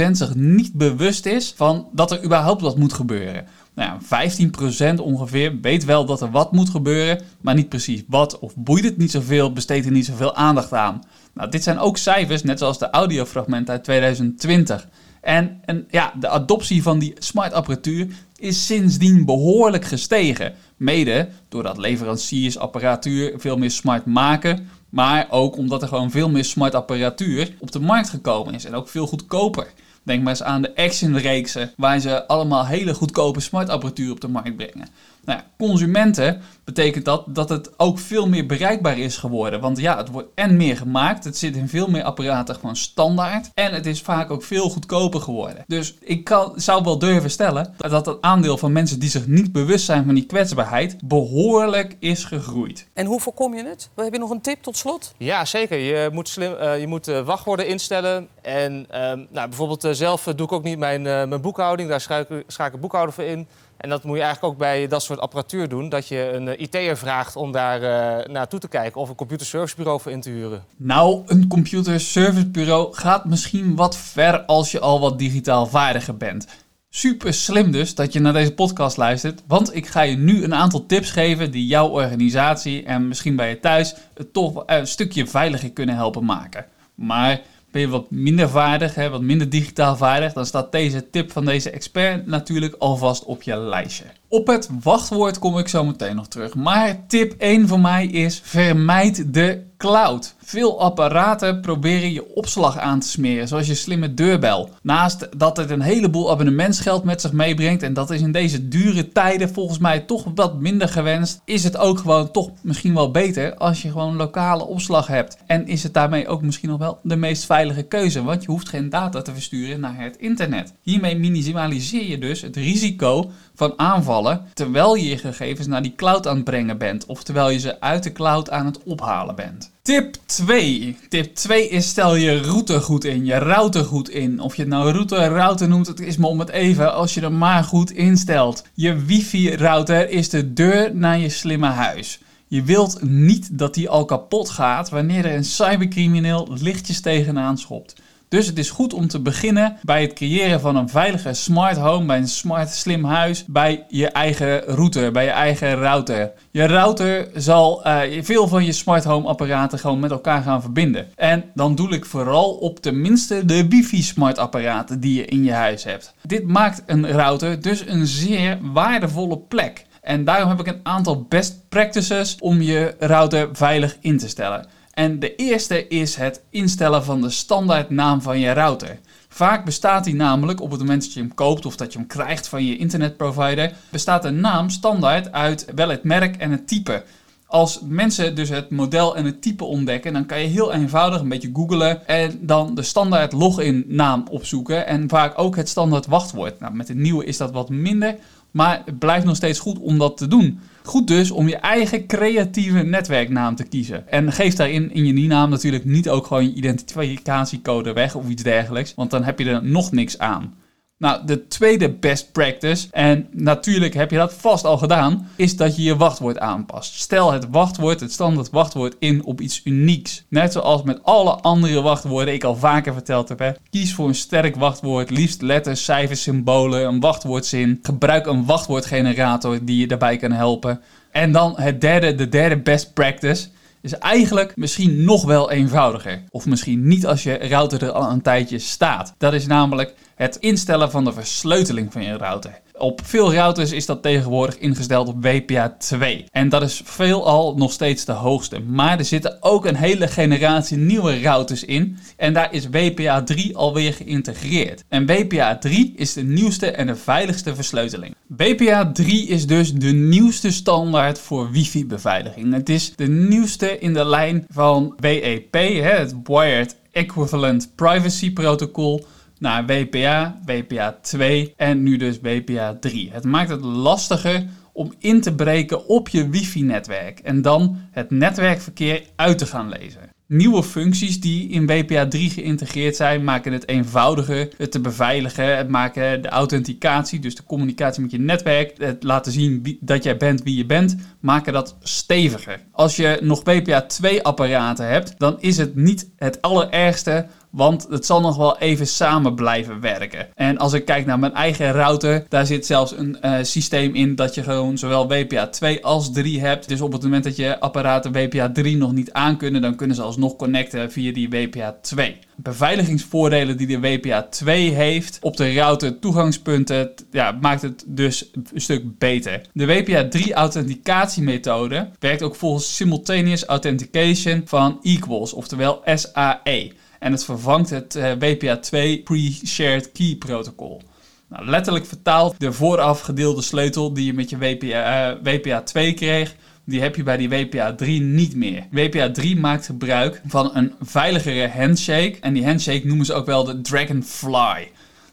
30% 0.07 0.11
zich 0.11 0.35
niet 0.35 0.73
bewust 0.73 1.27
is 1.27 1.53
van 1.57 1.89
dat 1.93 2.11
er 2.11 2.25
überhaupt 2.25 2.61
wat 2.61 2.79
moet 2.79 2.93
gebeuren 2.93 3.45
nou 3.75 3.99
ja, 4.09 4.97
15% 4.97 5.01
ongeveer 5.01 5.61
weet 5.61 5.85
wel 5.85 6.05
dat 6.05 6.21
er 6.21 6.31
wat 6.31 6.53
moet 6.53 6.71
gebeuren, 6.71 7.21
maar 7.41 7.55
niet 7.55 7.69
precies 7.69 8.03
wat 8.09 8.39
of 8.39 8.57
boeit 8.57 8.85
het 8.85 8.99
niet 8.99 9.11
zoveel, 9.11 9.53
besteedt 9.53 9.87
er 9.87 9.93
niet 9.93 10.07
zoveel 10.07 10.35
aandacht 10.35 10.73
aan. 10.73 11.03
Nou, 11.35 11.51
dit 11.51 11.63
zijn 11.63 11.79
ook 11.79 11.97
cijfers, 11.97 12.43
net 12.43 12.59
zoals 12.59 12.79
de 12.79 12.91
audiofragmenten 12.91 13.75
uit 13.75 13.85
2020. 13.85 14.89
En, 15.21 15.61
en 15.65 15.87
ja, 15.91 16.13
de 16.21 16.29
adoptie 16.29 16.83
van 16.83 16.99
die 16.99 17.15
smart 17.19 17.53
apparatuur 17.53 18.07
is 18.37 18.67
sindsdien 18.67 19.25
behoorlijk 19.25 19.85
gestegen. 19.85 20.55
Mede 20.77 21.29
doordat 21.49 21.79
leveranciers 21.79 22.59
apparatuur 22.59 23.35
veel 23.37 23.57
meer 23.57 23.71
smart 23.71 24.07
maken, 24.07 24.69
maar 24.93 25.27
ook 25.31 25.57
omdat 25.57 25.83
er 25.83 25.89
gewoon 25.89 26.11
veel 26.11 26.31
meer 26.31 26.45
smart 26.45 26.75
apparatuur 26.75 27.55
op 27.59 27.73
de 27.73 27.81
markt 27.81 28.09
gekomen 28.09 28.55
is 28.55 28.65
en 28.65 28.75
ook 28.75 28.89
veel 28.89 29.07
goedkoper. 29.07 29.67
Denk 30.03 30.23
maar 30.23 30.31
eens 30.31 30.43
aan 30.43 30.63
de 30.63 30.77
Action-reeksen, 30.77 31.73
waar 31.77 32.01
ze 32.01 32.27
allemaal 32.27 32.67
hele 32.67 32.95
goedkope 32.95 33.41
smartapparatuur 33.41 34.11
op 34.11 34.21
de 34.21 34.29
markt 34.29 34.57
brengen. 34.57 34.89
Nou 35.25 35.39
ja, 35.39 35.45
consumenten 35.59 36.41
betekent 36.65 37.05
dat 37.05 37.25
dat 37.29 37.49
het 37.49 37.79
ook 37.79 37.99
veel 37.99 38.29
meer 38.29 38.47
bereikbaar 38.47 38.99
is 38.99 39.17
geworden. 39.17 39.61
Want 39.61 39.79
ja, 39.79 39.97
het 39.97 40.09
wordt 40.09 40.29
en 40.35 40.57
meer 40.57 40.77
gemaakt, 40.77 41.25
het 41.25 41.37
zit 41.37 41.57
in 41.57 41.69
veel 41.69 41.89
meer 41.89 42.03
apparaten 42.03 42.55
gewoon 42.55 42.77
standaard. 42.77 43.51
En 43.55 43.73
het 43.73 43.87
is 43.87 44.03
vaak 44.03 44.31
ook 44.31 44.43
veel 44.43 44.71
goedkoper 44.71 45.21
geworden. 45.21 45.65
Dus 45.67 45.95
ik 46.01 46.25
kan, 46.25 46.53
zou 46.57 46.83
wel 46.85 46.99
durven 46.99 47.31
stellen 47.31 47.75
dat 47.77 48.07
het 48.07 48.17
aandeel 48.21 48.59
van 48.59 48.73
mensen 48.73 48.99
die 48.99 49.11
zich 49.11 49.27
niet 49.27 49.53
bewust 49.53 49.85
zijn 49.85 50.05
van 50.05 50.15
die 50.15 50.27
kwetsbaarheid 50.27 50.97
behoorlijk 51.05 51.97
is 51.99 52.25
gegroeid. 52.25 52.89
En 52.93 53.07
hoe 53.07 53.21
voorkom 53.21 53.55
je 53.55 53.65
het? 53.65 53.91
Heb 53.97 54.13
je 54.13 54.19
nog 54.19 54.31
een 54.31 54.41
tip 54.41 54.63
tot 54.63 54.77
slot? 54.77 55.15
Ja, 55.17 55.45
zeker. 55.45 55.79
Je 55.79 56.11
moet, 56.13 56.29
slim, 56.29 56.53
uh, 56.53 56.81
je 56.81 56.87
moet 56.87 57.09
uh, 57.09 57.21
wachtwoorden 57.21 57.67
instellen. 57.67 58.29
En 58.43 58.87
uh, 58.91 58.99
nou, 59.31 59.49
bijvoorbeeld 59.49 59.97
zelf 59.97 60.25
doe 60.25 60.47
ik 60.47 60.53
ook 60.53 60.63
niet 60.63 60.79
mijn, 60.79 61.03
mijn 61.03 61.41
boekhouding. 61.41 61.89
Daar 61.89 62.01
schakel 62.01 62.37
ik 62.39 62.73
een 62.73 62.81
boekhouder 62.81 63.15
voor 63.15 63.25
in. 63.25 63.47
En 63.83 63.89
dat 63.89 64.05
moet 64.05 64.17
je 64.17 64.23
eigenlijk 64.23 64.53
ook 64.53 64.59
bij 64.59 64.89
dat 64.89 65.03
soort 65.03 65.19
apparatuur 65.19 65.69
doen. 65.69 65.89
Dat 65.89 66.09
je 66.09 66.33
een 66.33 66.47
uh, 66.47 66.61
IT'er 66.61 66.97
vraagt 66.97 67.37
om 67.37 67.53
daar 67.53 67.83
uh, 67.83 68.27
naartoe 68.33 68.61
te 68.61 68.69
kijken 68.69 69.01
of 69.01 69.09
een 69.09 69.15
computerservicebureau 69.15 70.01
voor 70.01 70.13
in 70.13 70.21
te 70.21 70.31
huren. 70.31 70.65
Nou, 70.77 71.23
een 71.27 71.49
computerservicebureau 71.49 72.95
gaat 72.95 73.25
misschien 73.25 73.77
wat 73.77 73.97
ver 73.97 74.41
als 74.41 74.71
je 74.71 74.81
al 74.81 75.01
wat 75.01 75.19
digitaal 75.19 75.67
vaardiger 75.67 76.17
bent. 76.17 76.47
Super 76.89 77.35
slim 77.35 77.71
dus 77.71 77.95
dat 77.95 78.13
je 78.13 78.21
naar 78.21 78.33
deze 78.33 78.55
podcast 78.55 78.97
luistert, 78.97 79.43
want 79.47 79.75
ik 79.75 79.87
ga 79.87 80.01
je 80.01 80.17
nu 80.17 80.45
een 80.45 80.55
aantal 80.55 80.87
tips 80.87 81.11
geven 81.11 81.51
die 81.51 81.67
jouw 81.67 81.89
organisatie 81.89 82.85
en 82.85 83.09
misschien 83.09 83.37
bij 83.37 83.49
je 83.49 83.61
thuis 83.61 83.95
het 84.15 84.33
toch 84.33 84.63
een 84.67 84.87
stukje 84.87 85.27
veiliger 85.27 85.71
kunnen 85.71 85.95
helpen 85.95 86.25
maken. 86.25 86.67
Maar 86.95 87.41
ben 87.73 87.81
je 87.81 87.89
wat 87.89 88.11
minder 88.11 88.49
vaardig, 88.49 88.95
hè, 88.95 89.11
wat 89.11 89.23
minder 89.23 89.51
digitaal 89.51 89.97
vaardig, 89.97 90.33
dan 90.33 90.47
staat 90.47 90.73
deze 90.73 91.11
tip 91.11 91.33
van 91.33 91.45
deze 91.45 91.71
expert 91.71 92.27
natuurlijk 92.27 92.75
alvast 92.79 93.25
op 93.25 93.43
je 93.43 93.57
lijstje. 93.57 94.05
Op 94.29 94.47
het 94.47 94.69
wachtwoord 94.83 95.39
kom 95.39 95.59
ik 95.59 95.69
zo 95.69 95.85
meteen 95.85 96.17
nog 96.17 96.29
terug. 96.29 96.55
Maar 96.55 97.07
tip 97.07 97.35
1 97.39 97.69
voor 97.69 97.81
mij 97.81 98.07
is: 98.07 98.41
vermijd 98.45 99.35
de 99.35 99.63
cloud. 99.83 100.35
Veel 100.45 100.81
apparaten 100.81 101.61
proberen 101.61 102.13
je 102.13 102.35
opslag 102.35 102.79
aan 102.79 103.01
te 103.01 103.09
smeren, 103.09 103.49
zoals 103.49 103.67
je 103.67 103.75
slimme 103.75 104.15
deurbel. 104.15 104.71
Naast 104.83 105.29
dat 105.37 105.57
het 105.57 105.71
een 105.71 105.81
heleboel 105.81 106.31
abonnementsgeld 106.31 107.05
met 107.05 107.21
zich 107.21 107.33
meebrengt, 107.33 107.83
en 107.83 107.93
dat 107.93 108.11
is 108.11 108.21
in 108.21 108.33
deze 108.33 108.69
dure 108.69 109.09
tijden 109.09 109.49
volgens 109.49 109.79
mij 109.79 110.01
toch 110.01 110.25
wat 110.35 110.61
minder 110.61 110.89
gewenst, 110.89 111.41
is 111.45 111.65
het 111.65 111.77
ook 111.77 111.99
gewoon 111.99 112.31
toch 112.31 112.51
misschien 112.61 112.95
wel 112.95 113.11
beter 113.11 113.55
als 113.55 113.83
je 113.83 113.91
gewoon 113.91 114.17
lokale 114.17 114.65
opslag 114.65 115.07
hebt. 115.07 115.37
En 115.47 115.67
is 115.67 115.83
het 115.83 115.95
daarmee 115.95 116.29
ook 116.29 116.43
misschien 116.43 116.69
nog 116.69 116.79
wel 116.79 116.99
de 117.03 117.17
meest 117.17 117.45
veilige 117.45 117.83
keuze, 117.83 118.23
want 118.23 118.43
je 118.43 118.51
hoeft 118.51 118.69
geen 118.69 118.91
data 118.91 119.23
te 119.23 119.33
versturen 119.33 119.81
naar 119.81 119.97
het 119.99 120.17
internet. 120.17 120.73
Hiermee 120.83 121.19
minimaliseer 121.19 122.09
je 122.09 122.19
dus 122.19 122.41
het 122.41 122.57
risico 122.57 123.31
van 123.55 123.73
aanvallen 123.77 124.45
terwijl 124.55 124.95
je 124.95 125.09
je 125.09 125.19
gegevens 125.19 125.67
naar 125.67 125.83
die 125.83 125.95
cloud 125.97 126.27
aan 126.27 126.37
het 126.37 126.45
brengen 126.45 126.79
bent 126.79 127.07
of 127.07 127.23
terwijl 127.23 127.51
je 127.51 127.59
ze 127.59 127.81
uit 127.81 128.03
de 128.03 128.13
cloud 128.13 128.51
aan 128.51 128.67
het 128.67 128.83
ophalen 128.83 129.35
bent. 129.35 129.72
Tip 129.83 130.17
2. 130.27 130.97
Tip 131.09 131.35
2 131.35 131.69
is 131.69 131.89
stel 131.89 132.15
je 132.15 132.41
route 132.41 132.81
goed 132.81 133.05
in, 133.05 133.25
je 133.25 133.39
router 133.39 133.85
goed 133.85 134.09
in. 134.09 134.41
Of 134.41 134.57
je 134.57 134.63
het 134.63 134.71
nou 134.71 134.91
router 134.91 135.29
router 135.29 135.69
noemt, 135.69 135.87
het 135.87 136.01
is 136.01 136.17
maar 136.17 136.31
om 136.31 136.39
het 136.39 136.49
even 136.49 136.95
als 136.95 137.15
je 137.15 137.21
er 137.21 137.33
maar 137.33 137.65
goed 137.65 137.91
instelt. 137.91 138.65
Je 138.75 138.95
wifi 138.95 139.57
router 139.57 140.11
is 140.11 140.29
de 140.29 140.53
deur 140.53 140.97
naar 140.97 141.19
je 141.19 141.29
slimme 141.29 141.67
huis. 141.67 142.21
Je 142.47 142.63
wilt 142.63 143.03
niet 143.03 143.59
dat 143.59 143.75
die 143.75 143.89
al 143.89 144.05
kapot 144.05 144.51
gaat 144.51 144.89
wanneer 144.89 145.25
er 145.25 145.35
een 145.35 145.45
cybercrimineel 145.45 146.49
lichtjes 146.61 147.01
tegenaan 147.01 147.59
schopt. 147.59 147.95
Dus 148.33 148.47
het 148.47 148.59
is 148.59 148.71
goed 148.71 148.93
om 148.93 149.09
te 149.09 149.21
beginnen 149.21 149.77
bij 149.83 150.03
het 150.03 150.13
creëren 150.13 150.61
van 150.61 150.77
een 150.77 150.89
veilige 150.89 151.33
smart 151.33 151.77
home, 151.77 152.07
bij 152.07 152.17
een 152.17 152.29
smart 152.29 152.71
slim 152.71 153.05
huis, 153.05 153.45
bij 153.45 153.85
je 153.89 154.09
eigen 154.09 154.61
router, 154.61 155.13
bij 155.13 155.25
je 155.25 155.31
eigen 155.31 155.75
router. 155.75 156.33
Je 156.51 156.67
router 156.67 157.29
zal 157.35 157.87
uh, 157.87 158.01
veel 158.23 158.49
van 158.49 158.65
je 158.65 158.73
smart 158.73 159.05
home 159.05 159.29
apparaten 159.29 159.79
gewoon 159.79 160.01
met 160.01 160.11
elkaar 160.11 160.43
gaan 160.43 160.61
verbinden. 160.61 161.09
En 161.15 161.45
dan 161.55 161.75
doe 161.75 161.89
ik 161.89 162.05
vooral 162.05 162.51
op 162.51 162.81
tenminste 162.81 163.45
de 163.45 163.69
wifi 163.69 164.03
smart 164.03 164.39
apparaten 164.39 165.01
die 165.01 165.15
je 165.15 165.25
in 165.25 165.45
je 165.45 165.53
huis 165.53 165.85
hebt. 165.85 166.15
Dit 166.23 166.47
maakt 166.47 166.83
een 166.87 167.11
router 167.11 167.63
dus 167.63 167.87
een 167.87 168.07
zeer 168.07 168.59
waardevolle 168.73 169.39
plek. 169.39 169.87
En 170.03 170.25
daarom 170.25 170.49
heb 170.49 170.61
ik 170.61 170.67
een 170.67 170.81
aantal 170.83 171.27
best 171.29 171.69
practices 171.69 172.37
om 172.39 172.61
je 172.61 172.95
router 172.99 173.49
veilig 173.53 173.97
in 174.01 174.19
te 174.19 174.29
stellen. 174.29 174.67
En 174.93 175.19
de 175.19 175.37
eerste 175.37 175.89
is 175.89 176.15
het 176.15 176.43
instellen 176.51 177.05
van 177.05 177.21
de 177.21 177.31
standaardnaam 177.31 178.23
van 178.23 178.39
je 178.39 178.53
router. 178.53 178.99
Vaak 179.29 179.65
bestaat 179.65 180.05
die 180.05 180.15
namelijk 180.15 180.61
op 180.61 180.71
het 180.71 180.81
moment 180.81 181.03
dat 181.03 181.13
je 181.13 181.21
hem 181.21 181.35
koopt 181.35 181.67
of 181.67 181.77
dat 181.77 181.93
je 181.93 181.99
hem 181.99 182.07
krijgt 182.07 182.49
van 182.49 182.65
je 182.65 182.77
internetprovider, 182.77 183.73
bestaat 183.91 184.25
een 184.25 184.41
naam 184.41 184.71
standaard 184.71 185.33
uit 185.33 185.67
wel 185.75 185.89
het 185.89 186.05
merk 186.05 186.37
en 186.37 186.51
het 186.51 186.69
type. 186.69 187.05
Als 187.47 187.81
mensen 187.85 188.35
dus 188.35 188.49
het 188.49 188.71
model 188.71 189.17
en 189.17 189.25
het 189.25 189.43
type 189.43 189.65
ontdekken, 189.65 190.13
dan 190.13 190.27
kan 190.27 190.41
je 190.41 190.47
heel 190.47 190.73
eenvoudig 190.73 191.21
een 191.21 191.29
beetje 191.29 191.51
googlen 191.53 192.07
en 192.07 192.39
dan 192.41 192.75
de 192.75 192.83
standaard 192.83 193.33
login 193.33 193.85
naam 193.89 194.25
opzoeken 194.31 194.87
en 194.87 195.09
vaak 195.09 195.39
ook 195.39 195.57
het 195.57 195.69
standaard 195.69 196.07
wachtwoord. 196.07 196.61
Nou, 196.61 196.75
met 196.75 196.87
de 196.87 196.95
nieuwe 196.95 197.25
is 197.25 197.37
dat 197.37 197.53
wat 197.53 197.69
minder, 197.69 198.17
maar 198.51 198.83
het 198.85 198.99
blijft 198.99 199.25
nog 199.25 199.37
steeds 199.37 199.59
goed 199.59 199.79
om 199.79 199.99
dat 199.99 200.17
te 200.17 200.29
doen. 200.29 200.61
Goed 200.85 201.07
dus 201.07 201.31
om 201.31 201.49
je 201.49 201.57
eigen 201.57 202.07
creatieve 202.07 202.83
netwerknaam 202.83 203.55
te 203.55 203.65
kiezen. 203.65 204.09
En 204.09 204.33
geef 204.33 204.55
daarin 204.55 204.93
in 204.95 205.07
je 205.07 205.27
naam 205.27 205.51
natuurlijk 205.51 205.85
niet 205.85 206.09
ook 206.09 206.27
gewoon 206.27 206.45
je 206.45 206.55
identificatiecode 206.55 207.93
weg 207.93 208.15
of 208.15 208.29
iets 208.29 208.43
dergelijks, 208.43 208.95
want 208.95 209.11
dan 209.11 209.25
heb 209.25 209.39
je 209.39 209.51
er 209.51 209.65
nog 209.65 209.93
niks 209.93 210.19
aan. 210.19 210.55
Nou, 211.03 211.27
de 211.27 211.49
tweede 211.49 211.91
best 211.91 212.33
practice, 212.33 212.89
en 212.91 213.27
natuurlijk 213.31 213.95
heb 213.95 214.11
je 214.11 214.17
dat 214.17 214.35
vast 214.35 214.65
al 214.65 214.79
gedaan, 214.79 215.29
is 215.37 215.57
dat 215.57 215.77
je 215.77 215.83
je 215.83 215.97
wachtwoord 215.97 216.39
aanpast. 216.39 217.01
Stel 217.01 217.33
het 217.33 217.47
wachtwoord, 217.51 218.01
het 218.01 218.13
standaard 218.13 218.51
wachtwoord 218.51 218.97
in 218.99 219.25
op 219.25 219.41
iets 219.41 219.61
unieks. 219.65 220.25
Net 220.29 220.53
zoals 220.53 220.83
met 220.83 220.99
alle 221.03 221.31
andere 221.31 221.81
wachtwoorden 221.81 222.35
ik 222.35 222.45
al 222.45 222.57
vaker 222.57 222.93
verteld 222.93 223.29
heb. 223.29 223.59
Kies 223.71 223.95
voor 223.95 224.09
een 224.09 224.15
sterk 224.15 224.57
wachtwoord, 224.57 225.11
liefst 225.11 225.43
letters, 225.43 225.85
cijfers, 225.85 226.23
symbolen, 226.23 226.87
een 226.87 227.01
wachtwoordzin. 227.01 227.79
Gebruik 227.83 228.27
een 228.27 228.45
wachtwoordgenerator 228.45 229.59
die 229.63 229.81
je 229.81 229.87
daarbij 229.87 230.17
kan 230.17 230.33
helpen. 230.33 230.81
En 231.11 231.33
dan 231.33 231.55
het 231.57 231.81
derde, 231.81 232.15
de 232.15 232.29
derde 232.29 232.59
best 232.59 232.95
practice 232.95 233.49
is 233.83 233.93
eigenlijk 233.93 234.57
misschien 234.57 235.05
nog 235.05 235.25
wel 235.25 235.51
eenvoudiger. 235.51 236.23
Of 236.31 236.47
misschien 236.47 236.87
niet 236.87 237.07
als 237.07 237.23
je 237.23 237.49
router 237.49 237.83
er 237.83 237.91
al 237.91 238.11
een 238.11 238.23
tijdje 238.23 238.59
staat. 238.59 239.15
Dat 239.19 239.33
is 239.33 239.47
namelijk 239.47 239.95
het 240.15 240.37
instellen 240.37 240.91
van 240.91 241.05
de 241.05 241.13
versleuteling 241.13 241.93
van 241.93 242.03
je 242.03 242.17
router. 242.17 242.61
Op 242.83 243.01
veel 243.05 243.35
routers 243.35 243.73
is 243.73 243.87
dat 243.87 244.03
tegenwoordig 244.03 244.59
ingesteld 244.59 245.09
op 245.09 245.25
WPA 245.25 245.77
2. 245.79 246.25
En 246.31 246.49
dat 246.49 246.63
is 246.63 246.81
veelal 246.85 247.55
nog 247.57 247.73
steeds 247.73 248.05
de 248.05 248.13
hoogste. 248.13 248.61
Maar 248.61 248.99
er 248.99 249.05
zitten 249.05 249.37
ook 249.41 249.67
een 249.67 249.77
hele 249.77 250.09
generatie 250.09 250.77
nieuwe 250.77 251.21
routers 251.21 251.65
in. 251.65 251.99
En 252.17 252.33
daar 252.33 252.53
is 252.53 252.69
WPA 252.69 253.23
3 253.23 253.57
alweer 253.57 253.93
geïntegreerd. 253.93 254.85
En 254.89 255.07
WPA 255.07 255.59
3 255.59 255.93
is 255.97 256.13
de 256.13 256.23
nieuwste 256.23 256.71
en 256.71 256.87
de 256.87 256.97
veiligste 256.97 257.55
versleuteling. 257.55 258.15
WPA 258.27 258.93
3 258.93 259.27
is 259.27 259.47
dus 259.47 259.73
de 259.73 259.93
nieuwste 259.93 260.53
standaard 260.53 261.19
voor 261.19 261.51
wifi-beveiliging. 261.51 262.53
Het 262.53 262.69
is 262.69 262.93
de 262.97 263.09
nieuwste 263.09 263.79
in 263.79 263.93
de 263.93 264.05
lijn 264.05 264.47
van 264.51 264.95
WEP, 264.97 265.55
het 265.83 266.15
Wired 266.25 266.77
Equivalent 266.93 267.73
Privacy 267.75 268.33
Protocol 268.33 269.05
naar 269.43 269.67
WPA, 269.67 270.41
WPA 270.45 270.99
2 271.03 271.55
en 271.57 271.83
nu 271.83 271.97
dus 271.97 272.21
WPA 272.21 272.77
3. 272.81 273.11
Het 273.13 273.25
maakt 273.25 273.51
het 273.51 273.65
lastiger 273.65 274.45
om 274.73 274.93
in 274.99 275.21
te 275.21 275.35
breken 275.35 275.87
op 275.87 276.09
je 276.09 276.29
wifi-netwerk 276.29 277.19
en 277.19 277.43
dan 277.43 277.79
het 277.91 278.11
netwerkverkeer 278.11 279.03
uit 279.17 279.39
te 279.39 279.47
gaan 279.47 279.69
lezen. 279.69 280.11
Nieuwe 280.27 280.63
functies 280.63 281.21
die 281.21 281.49
in 281.49 281.67
WPA 281.67 282.09
3 282.09 282.31
geïntegreerd 282.31 282.97
zijn, 282.97 283.25
maken 283.25 283.53
het 283.53 283.69
eenvoudiger 283.69 284.49
het 284.57 284.71
te 284.71 284.81
beveiligen. 284.81 285.57
Het 285.57 285.69
maken 285.69 286.23
de 286.23 286.29
authenticatie, 286.29 287.19
dus 287.21 287.35
de 287.35 287.45
communicatie 287.45 288.03
met 288.03 288.11
je 288.11 288.19
netwerk, 288.19 288.73
het 288.79 289.03
laten 289.03 289.33
zien 289.33 289.79
dat 289.81 290.03
jij 290.03 290.17
bent 290.17 290.43
wie 290.43 290.57
je 290.57 290.67
bent, 290.67 290.97
maken 291.21 291.53
dat 291.53 291.77
steviger. 291.81 292.61
Als 292.71 292.97
je 292.97 293.19
nog 293.23 293.45
WPA 293.45 293.83
2 293.83 294.23
apparaten 294.23 294.89
hebt, 294.89 295.15
dan 295.19 295.37
is 295.41 295.57
het 295.57 295.75
niet 295.75 296.11
het 296.17 296.43
allerergste 296.43 297.27
want 297.53 297.87
het 297.91 298.07
zal 298.07 298.21
nog 298.21 298.37
wel 298.37 298.59
even 298.59 298.87
samen 298.87 299.35
blijven 299.35 299.81
werken. 299.81 300.29
En 300.35 300.59
als 300.59 300.73
ik 300.73 300.85
kijk 300.85 301.07
naar 301.07 301.19
mijn 301.19 301.35
eigen 301.35 301.73
router, 301.73 302.25
daar 302.29 302.47
zit 302.47 302.67
zelfs 302.67 302.97
een 302.97 303.17
uh, 303.23 303.35
systeem 303.43 303.95
in 303.95 304.15
dat 304.15 304.35
je 304.35 304.43
gewoon 304.43 304.79
zowel 304.79 305.09
WPA 305.09 305.47
2 305.47 305.85
als 305.85 306.13
3 306.13 306.41
hebt. 306.41 306.69
Dus 306.69 306.81
op 306.81 306.93
het 306.93 307.03
moment 307.03 307.25
dat 307.25 307.37
je 307.37 307.61
apparaten 307.61 308.13
WPA 308.13 308.51
3 308.53 308.77
nog 308.77 308.93
niet 308.93 309.13
aankunnen, 309.13 309.63
dan 309.63 309.77
kunnen 309.77 309.97
ze 309.97 310.03
alsnog 310.03 310.37
connecten 310.37 310.93
via 310.93 311.13
die 311.13 311.29
WPA 311.31 311.77
2 311.83 312.19
beveiligingsvoordelen 312.43 313.57
die 313.57 313.67
de 313.67 313.81
WPA 313.81 314.23
2 314.23 314.71
heeft 314.71 315.19
op 315.21 315.37
de 315.37 315.55
router 315.55 315.99
toegangspunten 315.99 316.91
ja, 317.11 317.39
maakt 317.41 317.63
het 317.63 317.85
dus 317.87 318.31
een 318.33 318.61
stuk 318.61 318.99
beter. 318.99 319.41
De 319.53 319.67
WPA 319.67 320.09
3 320.09 320.35
authenticatiemethode 320.35 321.91
werkt 321.99 322.23
ook 322.23 322.35
volgens 322.35 322.77
Simultaneous 322.77 323.45
Authentication 323.45 324.43
van 324.45 324.79
Equals, 324.83 325.33
oftewel 325.33 325.83
SAE. 325.85 326.73
En 327.03 327.13
het 327.13 327.25
vervangt 327.25 327.71
het 327.71 327.97
eh, 327.97 328.13
WPA2 328.13 329.03
Pre-Shared 329.05 329.93
Key 329.93 330.17
Protocol. 330.19 330.83
Nou, 331.29 331.47
letterlijk 331.47 331.87
vertaald, 331.87 332.35
de 332.39 332.53
vooraf 332.53 333.01
gedeelde 333.01 333.43
sleutel 333.43 333.93
die 333.93 334.05
je 334.05 334.13
met 334.13 334.31
je 334.31 334.39
WPA, 334.39 335.11
eh, 335.11 335.17
WPA2 335.17 335.95
kreeg, 335.95 336.35
die 336.65 336.81
heb 336.81 336.97
je 336.97 337.03
bij 337.03 337.17
die 337.17 337.29
WPA3 337.29 337.87
niet 338.03 338.37
meer. 338.37 338.67
WPA3 338.71 339.39
maakt 339.39 339.67
gebruik 339.67 340.23
van 340.27 340.51
een 340.55 340.73
veiligere 340.81 341.49
handshake. 341.49 342.17
En 342.21 342.33
die 342.33 342.45
handshake 342.45 342.87
noemen 342.87 343.07
ze 343.07 343.15
ook 343.15 343.27
wel 343.27 343.45
de 343.45 343.61
Dragonfly. 343.61 344.71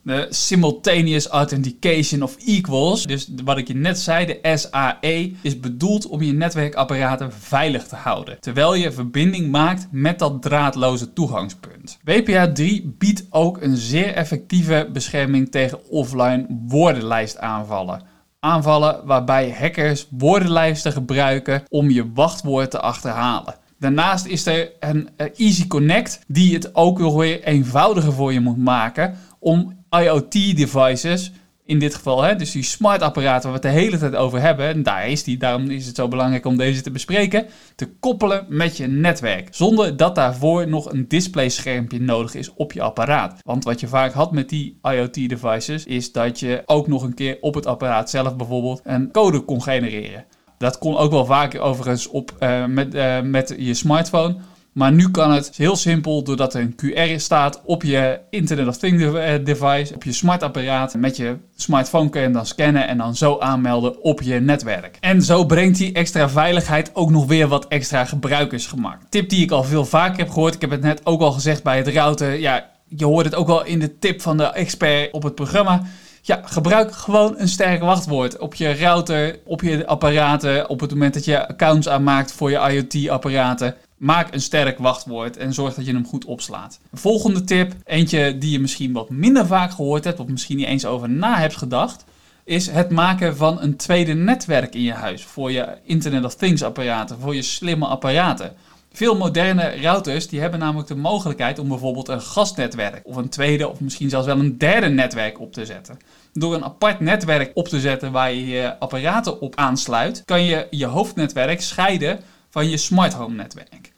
De 0.09 0.27
Simultaneous 0.29 1.27
Authentication 1.27 2.21
of 2.21 2.37
Equals. 2.45 3.03
Dus 3.03 3.29
wat 3.43 3.57
ik 3.57 3.67
je 3.67 3.75
net 3.75 3.99
zei, 3.99 4.25
de 4.25 4.57
SAE, 4.57 5.33
is 5.41 5.59
bedoeld 5.59 6.07
om 6.07 6.21
je 6.21 6.33
netwerkapparaten 6.33 7.33
veilig 7.33 7.87
te 7.87 7.95
houden. 7.95 8.39
Terwijl 8.39 8.73
je 8.73 8.91
verbinding 8.91 9.51
maakt 9.51 9.87
met 9.91 10.19
dat 10.19 10.41
draadloze 10.41 11.13
toegangspunt. 11.13 11.97
WPA3 11.99 12.63
biedt 12.97 13.25
ook 13.29 13.61
een 13.61 13.77
zeer 13.77 14.13
effectieve 14.13 14.89
bescherming 14.93 15.51
tegen 15.51 15.89
offline 15.89 16.45
woordenlijstaanvallen 16.67 18.01
aanvallen 18.39 19.05
waarbij 19.05 19.55
hackers 19.59 20.07
woordenlijsten 20.09 20.91
gebruiken 20.91 21.63
om 21.67 21.89
je 21.89 22.11
wachtwoord 22.13 22.71
te 22.71 22.79
achterhalen. 22.79 23.55
Daarnaast 23.79 24.25
is 24.25 24.45
er 24.45 24.71
een 24.79 25.09
Easy 25.35 25.67
Connect 25.67 26.19
die 26.27 26.53
het 26.53 26.75
ook 26.75 26.99
weer 26.99 27.43
eenvoudiger 27.43 28.13
voor 28.13 28.33
je 28.33 28.39
moet 28.39 28.57
maken 28.57 29.17
om 29.39 29.77
IoT-devices 29.89 31.31
in 31.69 31.79
dit 31.79 31.95
geval, 31.95 32.21
hè, 32.21 32.35
dus 32.35 32.51
die 32.51 32.63
smart 32.63 33.01
apparaten 33.01 33.49
waar 33.49 33.61
we 33.61 33.67
het 33.67 33.75
de 33.75 33.81
hele 33.81 33.97
tijd 33.97 34.15
over 34.15 34.41
hebben, 34.41 34.67
en 34.67 34.83
daar 34.83 35.09
is 35.09 35.23
die, 35.23 35.37
daarom 35.37 35.69
is 35.69 35.85
het 35.85 35.95
zo 35.95 36.07
belangrijk 36.07 36.45
om 36.45 36.57
deze 36.57 36.81
te 36.81 36.91
bespreken, 36.91 37.45
te 37.75 37.89
koppelen 37.99 38.45
met 38.47 38.77
je 38.77 38.87
netwerk. 38.87 39.47
Zonder 39.51 39.97
dat 39.97 40.15
daarvoor 40.15 40.67
nog 40.67 40.91
een 40.91 41.07
displayschermpje 41.07 41.99
nodig 41.99 42.35
is 42.35 42.53
op 42.53 42.71
je 42.71 42.81
apparaat. 42.81 43.39
Want 43.43 43.63
wat 43.63 43.79
je 43.79 43.87
vaak 43.87 44.13
had 44.13 44.31
met 44.31 44.49
die 44.49 44.79
IoT-devices, 44.81 45.85
is 45.85 46.11
dat 46.11 46.39
je 46.39 46.63
ook 46.65 46.87
nog 46.87 47.03
een 47.03 47.13
keer 47.13 47.37
op 47.41 47.53
het 47.53 47.65
apparaat 47.65 48.09
zelf 48.09 48.35
bijvoorbeeld 48.35 48.81
een 48.83 49.11
code 49.11 49.39
kon 49.39 49.61
genereren. 49.61 50.25
Dat 50.57 50.77
kon 50.77 50.97
ook 50.97 51.11
wel 51.11 51.25
vaker 51.25 51.59
overigens 51.59 52.07
op, 52.07 52.35
uh, 52.39 52.65
met, 52.65 52.95
uh, 52.95 53.21
met 53.21 53.55
je 53.57 53.73
smartphone. 53.73 54.35
Maar 54.73 54.91
nu 54.91 55.11
kan 55.11 55.31
het 55.31 55.51
heel 55.55 55.75
simpel 55.75 56.23
doordat 56.23 56.53
er 56.53 56.61
een 56.61 56.75
QR 56.75 57.15
staat 57.15 57.61
op 57.65 57.83
je 57.83 58.19
Internet 58.29 58.67
of 58.67 58.77
Things 58.77 59.03
device, 59.43 59.95
op 59.95 60.03
je 60.03 60.11
smartapparaat. 60.11 60.95
Met 60.95 61.17
je 61.17 61.37
smartphone 61.55 62.09
kun 62.09 62.21
je 62.21 62.31
dan 62.31 62.45
scannen 62.45 62.87
en 62.87 62.97
dan 62.97 63.15
zo 63.15 63.39
aanmelden 63.39 64.01
op 64.03 64.21
je 64.21 64.39
netwerk. 64.39 64.97
En 64.99 65.21
zo 65.21 65.45
brengt 65.45 65.77
die 65.77 65.93
extra 65.93 66.29
veiligheid 66.29 66.95
ook 66.95 67.09
nog 67.09 67.25
weer 67.25 67.47
wat 67.47 67.67
extra 67.67 68.05
gebruikersgemak. 68.05 69.01
Tip 69.09 69.29
die 69.29 69.43
ik 69.43 69.51
al 69.51 69.63
veel 69.63 69.85
vaker 69.85 70.17
heb 70.17 70.29
gehoord, 70.29 70.53
ik 70.55 70.61
heb 70.61 70.69
het 70.69 70.81
net 70.81 71.05
ook 71.05 71.21
al 71.21 71.31
gezegd 71.31 71.63
bij 71.63 71.77
het 71.77 71.87
routen. 71.87 72.39
Ja, 72.39 72.69
je 72.87 73.05
hoort 73.05 73.25
het 73.25 73.35
ook 73.35 73.47
wel 73.47 73.65
in 73.65 73.79
de 73.79 73.99
tip 73.99 74.21
van 74.21 74.37
de 74.37 74.43
expert 74.43 75.11
op 75.11 75.23
het 75.23 75.35
programma. 75.35 75.81
Ja, 76.21 76.41
gebruik 76.43 76.91
gewoon 76.91 77.33
een 77.37 77.47
sterk 77.47 77.81
wachtwoord 77.81 78.37
op 78.37 78.55
je 78.55 78.73
router, 78.73 79.39
op 79.45 79.61
je 79.61 79.87
apparaten, 79.87 80.69
op 80.69 80.79
het 80.79 80.89
moment 80.89 81.13
dat 81.13 81.25
je 81.25 81.47
accounts 81.47 81.89
aanmaakt 81.89 82.31
voor 82.31 82.51
je 82.51 82.85
IoT-apparaten. 82.91 83.75
Maak 83.99 84.33
een 84.33 84.41
sterk 84.41 84.77
wachtwoord 84.77 85.37
en 85.37 85.53
zorg 85.53 85.73
dat 85.73 85.85
je 85.85 85.93
hem 85.93 86.05
goed 86.05 86.25
opslaat. 86.25 86.79
Volgende 86.93 87.43
tip, 87.43 87.73
eentje 87.85 88.37
die 88.37 88.51
je 88.51 88.59
misschien 88.59 88.93
wat 88.93 89.09
minder 89.09 89.45
vaak 89.45 89.71
gehoord 89.71 90.03
hebt, 90.03 90.19
of 90.19 90.27
misschien 90.27 90.57
niet 90.57 90.65
eens 90.65 90.85
over 90.85 91.09
na 91.09 91.37
hebt 91.37 91.55
gedacht, 91.57 92.05
is 92.43 92.67
het 92.69 92.89
maken 92.89 93.37
van 93.37 93.61
een 93.61 93.75
tweede 93.75 94.13
netwerk 94.13 94.75
in 94.75 94.81
je 94.81 94.93
huis 94.93 95.23
voor 95.23 95.51
je 95.51 95.77
Internet 95.83 96.25
of 96.25 96.35
Things 96.35 96.63
apparaten, 96.63 97.19
voor 97.19 97.35
je 97.35 97.41
slimme 97.41 97.85
apparaten. 97.85 98.53
Veel 98.91 99.17
moderne 99.17 99.81
routers 99.81 100.27
die 100.27 100.39
hebben 100.39 100.59
namelijk 100.59 100.87
de 100.87 100.95
mogelijkheid 100.95 101.59
om 101.59 101.67
bijvoorbeeld 101.67 102.07
een 102.07 102.21
gastnetwerk 102.21 103.01
of 103.03 103.15
een 103.15 103.29
tweede 103.29 103.69
of 103.69 103.79
misschien 103.79 104.09
zelfs 104.09 104.25
wel 104.25 104.39
een 104.39 104.57
derde 104.57 104.89
netwerk 104.89 105.39
op 105.39 105.53
te 105.53 105.65
zetten. 105.65 105.99
Door 106.33 106.53
een 106.53 106.63
apart 106.63 106.99
netwerk 106.99 107.51
op 107.53 107.67
te 107.67 107.79
zetten 107.79 108.11
waar 108.11 108.33
je 108.33 108.47
je 108.47 108.79
apparaten 108.79 109.41
op 109.41 109.55
aansluit, 109.55 110.23
kan 110.25 110.43
je 110.43 110.67
je 110.69 110.85
hoofdnetwerk 110.85 111.61
scheiden 111.61 112.19
van 112.49 112.69
je 112.69 112.77
smart 112.77 113.13
home 113.13 113.35
netwerk. 113.35 113.88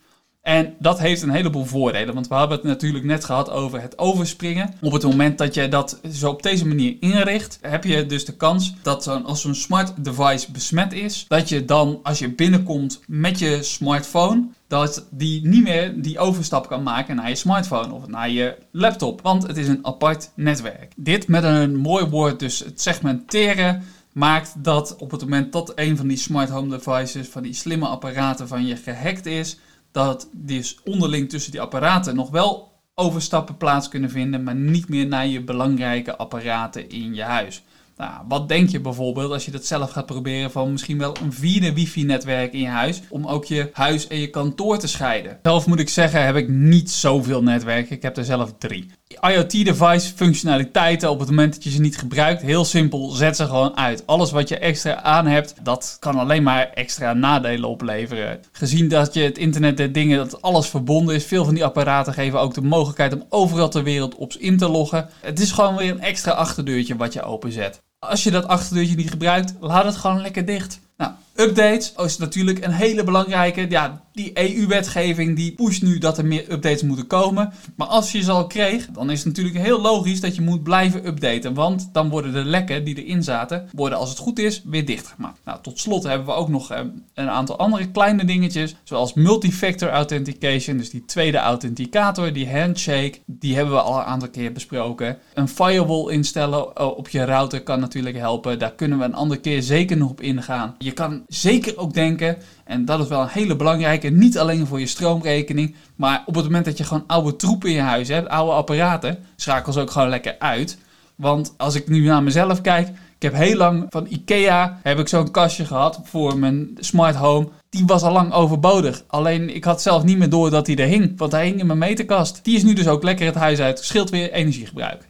En 0.41 0.75
dat 0.79 0.99
heeft 0.99 1.21
een 1.21 1.29
heleboel 1.29 1.65
voordelen, 1.65 2.13
want 2.13 2.27
we 2.27 2.35
hebben 2.35 2.57
het 2.57 2.65
natuurlijk 2.65 3.05
net 3.05 3.25
gehad 3.25 3.49
over 3.49 3.81
het 3.81 3.97
overspringen. 3.97 4.73
Op 4.81 4.91
het 4.91 5.03
moment 5.03 5.37
dat 5.37 5.53
je 5.53 5.67
dat 5.67 5.99
zo 6.13 6.29
op 6.29 6.43
deze 6.43 6.67
manier 6.67 6.95
inricht, 6.99 7.59
heb 7.61 7.83
je 7.83 8.05
dus 8.05 8.25
de 8.25 8.35
kans 8.35 8.73
dat 8.81 9.07
als 9.07 9.41
zo'n 9.41 9.55
smart 9.55 10.03
device 10.03 10.51
besmet 10.51 10.93
is, 10.93 11.25
dat 11.27 11.49
je 11.49 11.65
dan 11.65 11.99
als 12.03 12.19
je 12.19 12.33
binnenkomt 12.33 12.99
met 13.07 13.39
je 13.39 13.63
smartphone, 13.63 14.47
dat 14.67 15.05
die 15.09 15.47
niet 15.47 15.63
meer 15.63 16.01
die 16.01 16.19
overstap 16.19 16.67
kan 16.67 16.83
maken 16.83 17.15
naar 17.15 17.29
je 17.29 17.35
smartphone 17.35 17.93
of 17.93 18.07
naar 18.07 18.29
je 18.29 18.57
laptop, 18.71 19.21
want 19.21 19.47
het 19.47 19.57
is 19.57 19.67
een 19.67 19.85
apart 19.85 20.31
netwerk. 20.35 20.91
Dit 20.95 21.27
met 21.27 21.43
een 21.43 21.75
mooi 21.75 22.05
woord, 22.05 22.39
dus 22.39 22.59
het 22.59 22.81
segmenteren 22.81 23.83
maakt 24.11 24.53
dat 24.57 24.95
op 24.97 25.11
het 25.11 25.21
moment 25.21 25.53
dat 25.53 25.71
een 25.75 25.97
van 25.97 26.07
die 26.07 26.17
smart 26.17 26.49
home 26.49 26.77
devices, 26.77 27.27
van 27.27 27.43
die 27.43 27.53
slimme 27.53 27.87
apparaten 27.87 28.47
van 28.47 28.65
je 28.65 28.75
gehackt 28.75 29.25
is, 29.25 29.57
dat 29.91 30.29
dus 30.31 30.79
onderling 30.83 31.29
tussen 31.29 31.51
die 31.51 31.61
apparaten 31.61 32.15
nog 32.15 32.29
wel 32.29 32.71
overstappen 32.95 33.57
plaats 33.57 33.87
kunnen 33.89 34.09
vinden, 34.09 34.43
maar 34.43 34.55
niet 34.55 34.89
meer 34.89 35.07
naar 35.07 35.27
je 35.27 35.41
belangrijke 35.41 36.17
apparaten 36.17 36.89
in 36.89 37.15
je 37.15 37.23
huis. 37.23 37.63
Nou, 37.97 38.13
wat 38.27 38.47
denk 38.47 38.69
je 38.69 38.79
bijvoorbeeld 38.79 39.31
als 39.31 39.45
je 39.45 39.51
dat 39.51 39.65
zelf 39.65 39.91
gaat 39.91 40.05
proberen 40.05 40.51
van 40.51 40.71
misschien 40.71 40.97
wel 40.97 41.15
een 41.21 41.33
vierde 41.33 41.73
wifi-netwerk 41.73 42.53
in 42.53 42.59
je 42.59 42.67
huis 42.67 43.01
om 43.09 43.27
ook 43.27 43.45
je 43.45 43.69
huis 43.73 44.07
en 44.07 44.17
je 44.17 44.29
kantoor 44.29 44.77
te 44.77 44.87
scheiden? 44.87 45.39
Zelf 45.41 45.67
moet 45.67 45.79
ik 45.79 45.89
zeggen, 45.89 46.25
heb 46.25 46.35
ik 46.35 46.47
niet 46.47 46.91
zoveel 46.91 47.43
netwerken. 47.43 47.95
Ik 47.95 48.01
heb 48.01 48.17
er 48.17 48.25
zelf 48.25 48.53
drie. 48.57 48.91
IoT-device 49.21 50.13
functionaliteiten 50.15 51.09
op 51.09 51.19
het 51.19 51.29
moment 51.29 51.53
dat 51.53 51.63
je 51.63 51.69
ze 51.69 51.81
niet 51.81 51.97
gebruikt, 51.97 52.41
heel 52.41 52.65
simpel, 52.65 53.09
zet 53.09 53.35
ze 53.35 53.45
gewoon 53.45 53.77
uit. 53.77 54.03
Alles 54.05 54.31
wat 54.31 54.49
je 54.49 54.57
extra 54.57 55.01
aan 55.01 55.27
hebt, 55.27 55.53
dat 55.63 55.97
kan 55.99 56.17
alleen 56.17 56.43
maar 56.43 56.69
extra 56.69 57.13
nadelen 57.13 57.69
opleveren. 57.69 58.39
Gezien 58.51 58.87
dat 58.87 59.13
je 59.13 59.21
het 59.21 59.37
internet 59.37 59.77
der 59.77 59.91
dingen, 59.91 60.17
dat 60.17 60.41
alles 60.41 60.67
verbonden 60.67 61.15
is, 61.15 61.25
veel 61.25 61.45
van 61.45 61.53
die 61.53 61.65
apparaten 61.65 62.13
geven 62.13 62.39
ook 62.39 62.53
de 62.53 62.61
mogelijkheid 62.61 63.13
om 63.13 63.25
overal 63.29 63.69
ter 63.69 63.83
wereld 63.83 64.15
op 64.15 64.33
in 64.33 64.57
te 64.57 64.69
loggen. 64.69 65.09
Het 65.21 65.39
is 65.39 65.51
gewoon 65.51 65.75
weer 65.75 65.91
een 65.91 66.01
extra 66.01 66.31
achterdeurtje 66.31 66.95
wat 66.95 67.13
je 67.13 67.23
openzet. 67.23 67.81
Als 67.99 68.23
je 68.23 68.31
dat 68.31 68.47
achterdeurtje 68.47 68.95
niet 68.95 69.09
gebruikt, 69.09 69.53
laat 69.59 69.85
het 69.85 69.95
gewoon 69.95 70.21
lekker 70.21 70.45
dicht. 70.45 70.79
Nou, 70.97 71.11
updates 71.41 71.93
is 72.05 72.17
natuurlijk 72.17 72.65
een 72.65 72.71
hele 72.71 73.03
belangrijke. 73.03 73.69
Ja, 73.69 74.01
die 74.13 74.31
EU-wetgeving 74.33 75.35
die 75.35 75.53
pusht 75.53 75.81
nu 75.81 75.97
dat 75.97 76.17
er 76.17 76.25
meer 76.25 76.51
updates 76.51 76.81
moeten 76.81 77.07
komen. 77.07 77.53
Maar 77.75 77.87
als 77.87 78.11
je 78.11 78.21
ze 78.21 78.31
al 78.31 78.47
kreeg, 78.47 78.87
dan 78.87 79.09
is 79.09 79.17
het 79.17 79.27
natuurlijk 79.27 79.65
heel 79.65 79.81
logisch 79.81 80.21
dat 80.21 80.35
je 80.35 80.41
moet 80.41 80.63
blijven 80.63 81.07
updaten. 81.07 81.53
Want 81.53 81.89
dan 81.93 82.09
worden 82.09 82.33
de 82.33 82.43
lekken 82.43 82.83
die 82.83 83.03
erin 83.03 83.23
zaten, 83.23 83.69
worden 83.75 83.97
als 83.97 84.09
het 84.09 84.17
goed 84.17 84.39
is 84.39 84.61
weer 84.65 84.85
dichtgemaakt. 84.85 85.39
Nou, 85.45 85.59
tot 85.61 85.79
slot 85.79 86.03
hebben 86.03 86.27
we 86.27 86.33
ook 86.33 86.49
nog 86.49 86.71
eh, 86.71 86.79
een 87.13 87.29
aantal 87.29 87.57
andere 87.57 87.91
kleine 87.91 88.25
dingetjes. 88.25 88.75
Zoals 88.83 89.13
multifactor 89.13 89.89
authentication, 89.89 90.77
dus 90.77 90.89
die 90.89 91.05
tweede 91.05 91.37
authenticator, 91.37 92.33
die 92.33 92.49
handshake. 92.49 93.19
Die 93.25 93.55
hebben 93.55 93.73
we 93.73 93.81
al 93.81 93.97
een 93.97 94.05
aantal 94.05 94.29
keer 94.29 94.51
besproken. 94.51 95.17
Een 95.33 95.47
firewall 95.47 96.11
instellen 96.13 96.65
eh, 96.73 96.87
op 96.97 97.09
je 97.09 97.25
router 97.25 97.63
kan 97.63 97.79
natuurlijk 97.79 98.17
helpen. 98.17 98.59
Daar 98.59 98.73
kunnen 98.73 98.97
we 98.99 99.03
een 99.03 99.13
andere 99.13 99.41
keer 99.41 99.61
zeker 99.61 99.97
nog 99.97 100.09
op 100.09 100.21
ingaan. 100.21 100.75
Je 100.77 100.91
kan 100.91 101.23
zeker 101.33 101.77
ook 101.77 101.93
denken 101.93 102.37
en 102.63 102.85
dat 102.85 102.99
is 102.99 103.07
wel 103.07 103.21
een 103.21 103.27
hele 103.27 103.55
belangrijke, 103.55 104.09
niet 104.09 104.37
alleen 104.37 104.67
voor 104.67 104.79
je 104.79 104.87
stroomrekening, 104.87 105.75
maar 105.95 106.23
op 106.25 106.35
het 106.35 106.43
moment 106.43 106.65
dat 106.65 106.77
je 106.77 106.83
gewoon 106.83 107.03
oude 107.07 107.35
troepen 107.35 107.69
in 107.69 107.75
je 107.75 107.81
huis 107.81 108.07
hebt, 108.07 108.29
oude 108.29 108.51
apparaten, 108.51 109.17
schakel 109.35 109.73
ze 109.73 109.79
ook 109.79 109.91
gewoon 109.91 110.09
lekker 110.09 110.35
uit. 110.39 110.77
Want 111.15 111.53
als 111.57 111.75
ik 111.75 111.87
nu 111.87 112.05
naar 112.05 112.23
mezelf 112.23 112.61
kijk, 112.61 112.87
ik 112.87 113.31
heb 113.31 113.33
heel 113.33 113.57
lang 113.57 113.85
van 113.89 114.07
Ikea 114.09 114.79
heb 114.83 114.99
ik 114.99 115.07
zo'n 115.07 115.31
kastje 115.31 115.65
gehad 115.65 115.99
voor 116.03 116.37
mijn 116.37 116.77
smart 116.79 117.15
home. 117.15 117.49
Die 117.69 117.85
was 117.85 118.01
al 118.01 118.11
lang 118.11 118.33
overbodig. 118.33 119.03
Alleen 119.07 119.55
ik 119.55 119.63
had 119.63 119.81
zelf 119.81 120.03
niet 120.03 120.17
meer 120.17 120.29
door 120.29 120.49
dat 120.49 120.67
hij 120.67 120.75
er 120.75 120.87
hing, 120.87 121.17
want 121.17 121.31
hij 121.31 121.45
hing 121.45 121.59
in 121.59 121.65
mijn 121.65 121.79
meterkast. 121.79 122.39
Die 122.43 122.55
is 122.55 122.63
nu 122.63 122.73
dus 122.73 122.87
ook 122.87 123.03
lekker 123.03 123.25
het 123.25 123.35
huis 123.35 123.59
uit, 123.59 123.79
scheelt 123.79 124.09
weer 124.09 124.31
energiegebruik. 124.31 125.07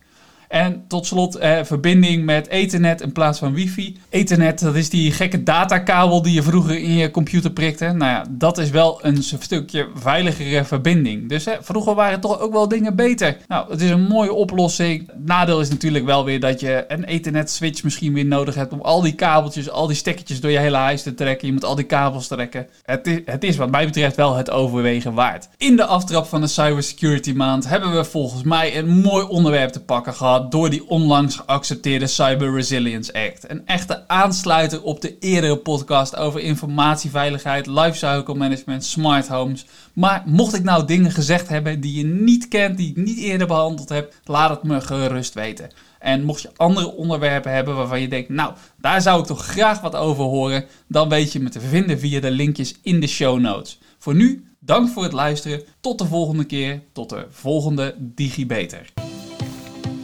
En 0.52 0.84
tot 0.88 1.06
slot 1.06 1.36
eh, 1.36 1.60
verbinding 1.64 2.26
met 2.26 2.48
Ethernet 2.48 3.02
in 3.02 3.12
plaats 3.12 3.40
van 3.40 3.54
wifi. 3.54 3.98
Ethernet, 4.10 4.60
dat 4.60 4.76
is 4.76 4.90
die 4.90 5.12
gekke 5.12 5.44
datakabel 5.44 6.22
die 6.22 6.34
je 6.34 6.44
vroeger 6.44 6.78
in 6.78 6.94
je 6.94 7.12
computer 7.12 7.52
prikte. 7.52 7.86
Nou 7.86 8.12
ja, 8.12 8.26
dat 8.30 8.58
is 8.58 8.70
wel 8.70 9.00
een 9.06 9.24
stukje 9.24 9.88
veiligere 9.96 10.64
verbinding. 10.64 11.30
Dus 11.30 11.46
vroeger 11.62 11.96
waren 11.96 12.20
toch 12.20 12.40
ook 12.40 12.52
wel 12.52 12.68
dingen 12.68 12.96
beter. 12.96 13.38
Nou, 13.48 13.72
het 13.72 13.82
is 13.82 13.90
een 13.90 14.08
mooie 14.08 14.34
oplossing. 14.34 15.10
nadeel 15.18 15.60
is 15.62 15.70
natuurlijk 15.70 16.06
wel 16.06 16.26
weer 16.26 16.40
dat 16.40 16.60
je 16.60 16.86
een 16.88 17.04
Ethernet 17.04 17.50
switch 17.50 17.84
misschien 17.84 18.14
weer 18.14 18.26
nodig 18.26 18.56
hebt 18.56 18.74
om 18.74 18.82
al 18.82 19.02
die 19.02 19.16
kabeltjes, 19.16 19.70
al 19.70 19.88
die 19.88 19.96
stekkertjes 19.96 20.42
door 20.42 20.52
je 20.52 20.60
hele 20.60 20.78
huis 20.78 21.04
te 21.04 21.14
trekken. 21.14 21.48
Je 21.48 21.54
moet 21.54 21.66
al 21.66 21.76
die 21.76 21.86
kabels 21.86 22.28
trekken. 22.28 22.68
Het 22.84 23.08
is, 23.08 23.20
het 23.26 23.44
is 23.44 23.58
wat 23.58 23.72
mij 23.72 23.86
betreft 23.86 24.16
wel 24.16 24.36
het 24.36 24.50
overwegen 24.52 25.14
waard. 25.14 25.50
In 25.58 25.76
de 25.76 25.86
aftrap 25.86 26.26
van 26.26 26.42
de 26.42 26.48
cybersecurity 26.48 27.34
maand 27.34 27.68
hebben 27.68 27.96
we 27.96 28.04
volgens 28.04 28.44
mij 28.44 28.78
een 28.78 28.90
mooi 28.90 29.26
onderwerp 29.26 29.72
te 29.72 29.84
pakken 29.84 30.14
gehad 30.14 30.40
door 30.50 30.70
die 30.70 30.88
onlangs 30.88 31.36
geaccepteerde 31.36 32.08
Cyber 32.08 32.54
Resilience 32.54 33.14
Act. 33.14 33.50
Een 33.50 33.68
echte 33.68 34.08
aansluiter 34.08 34.84
op 34.84 35.02
de 35.02 35.20
eerdere 35.20 35.58
podcast 35.58 36.16
over 36.16 36.40
informatieveiligheid, 36.40 37.68
lifecycle 37.68 38.36
management, 38.36 38.86
smart 38.86 39.28
homes. 39.28 39.66
Maar 39.94 40.24
mocht 40.26 40.54
ik 40.54 40.64
nou 40.64 40.86
dingen 40.86 41.12
gezegd 41.12 41.50
hebben 41.50 41.82
die 41.82 41.98
je 41.98 42.04
niet 42.06 42.48
kent, 42.48 42.78
die 42.78 42.90
ik 42.90 42.96
niet 42.96 43.18
eerder 43.18 43.48
behandeld 43.48 43.90
heb, 43.90 44.14
laat 44.24 44.50
het 44.50 44.64
me 44.64 44.82
gerust 44.82 45.34
weten. 45.34 45.70
En 46.00 46.24
mocht 46.24 46.42
je 46.42 46.52
andere 46.56 46.96
onderwerpen 46.96 47.54
hebben 47.54 47.76
waarvan 47.76 48.02
je 48.02 48.08
denkt, 48.08 48.30
nou, 48.30 48.54
daar 48.78 49.02
zou 49.02 49.20
ik 49.20 49.26
toch 49.26 49.46
graag 49.46 49.82
wat 49.82 49.96
over 49.96 50.24
horen, 50.24 50.66
dan 50.88 51.10
weet 51.10 51.32
je 51.32 51.40
me 51.40 51.50
te 51.50 51.60
vinden 51.60 52.00
via 52.00 52.20
de 52.20 52.32
linkjes 52.32 52.76
in 52.82 53.00
de 53.00 53.08
show 53.08 53.40
notes. 53.40 53.80
Voor 53.98 54.16
nu, 54.16 54.46
dank 54.60 54.90
voor 54.90 55.04
het 55.04 55.14
luisteren. 55.14 55.62
Tot 55.80 55.98
de 55.98 56.06
volgende 56.06 56.44
keer, 56.44 56.82
tot 56.94 57.10
de 57.10 57.26
volgende 57.30 57.96
DigiBeter. 57.98 58.92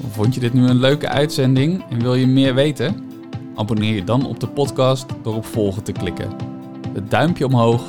Vond 0.10 0.34
je 0.34 0.40
dit 0.40 0.54
nu 0.54 0.68
een 0.68 0.80
leuke 0.80 1.08
uitzending 1.08 1.84
en 1.90 2.02
wil 2.02 2.16
je 2.16 2.28
meer 2.28 2.56
weten? 2.56 2.96
Abonneer 3.56 3.94
je 3.94 4.04
dan 4.04 4.26
op 4.26 4.40
de 4.40 4.48
podcast 4.48 5.06
door 5.24 5.36
op 5.36 5.46
volgen 5.46 5.84
te 5.84 5.92
klikken. 5.92 6.30
Het 6.94 7.12
duimpje 7.12 7.46
omhoog 7.46 7.82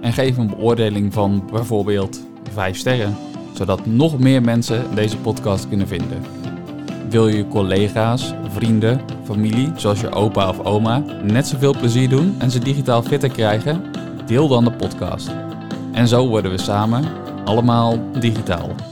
en 0.00 0.12
geef 0.12 0.36
een 0.36 0.46
beoordeling 0.46 1.12
van 1.12 1.44
bijvoorbeeld 1.52 2.20
5 2.52 2.76
sterren, 2.76 3.16
zodat 3.52 3.86
nog 3.86 4.18
meer 4.18 4.42
mensen 4.42 4.94
deze 4.94 5.16
podcast 5.16 5.68
kunnen 5.68 5.88
vinden. 5.88 6.22
Wil 7.08 7.28
je 7.28 7.48
collega's, 7.48 8.34
vrienden, 8.48 9.00
familie, 9.24 9.72
zoals 9.76 10.00
je 10.00 10.10
opa 10.10 10.48
of 10.48 10.58
oma, 10.58 11.04
net 11.22 11.46
zoveel 11.46 11.76
plezier 11.78 12.08
doen 12.08 12.34
en 12.38 12.50
ze 12.50 12.58
digitaal 12.58 13.02
fitter 13.02 13.30
krijgen? 13.30 13.82
Deel 14.26 14.48
dan 14.48 14.64
de 14.64 14.72
podcast. 14.72 15.30
En 15.92 16.08
zo 16.08 16.28
worden 16.28 16.50
we 16.50 16.58
samen 16.58 17.04
allemaal 17.44 17.98
digitaal. 18.18 18.91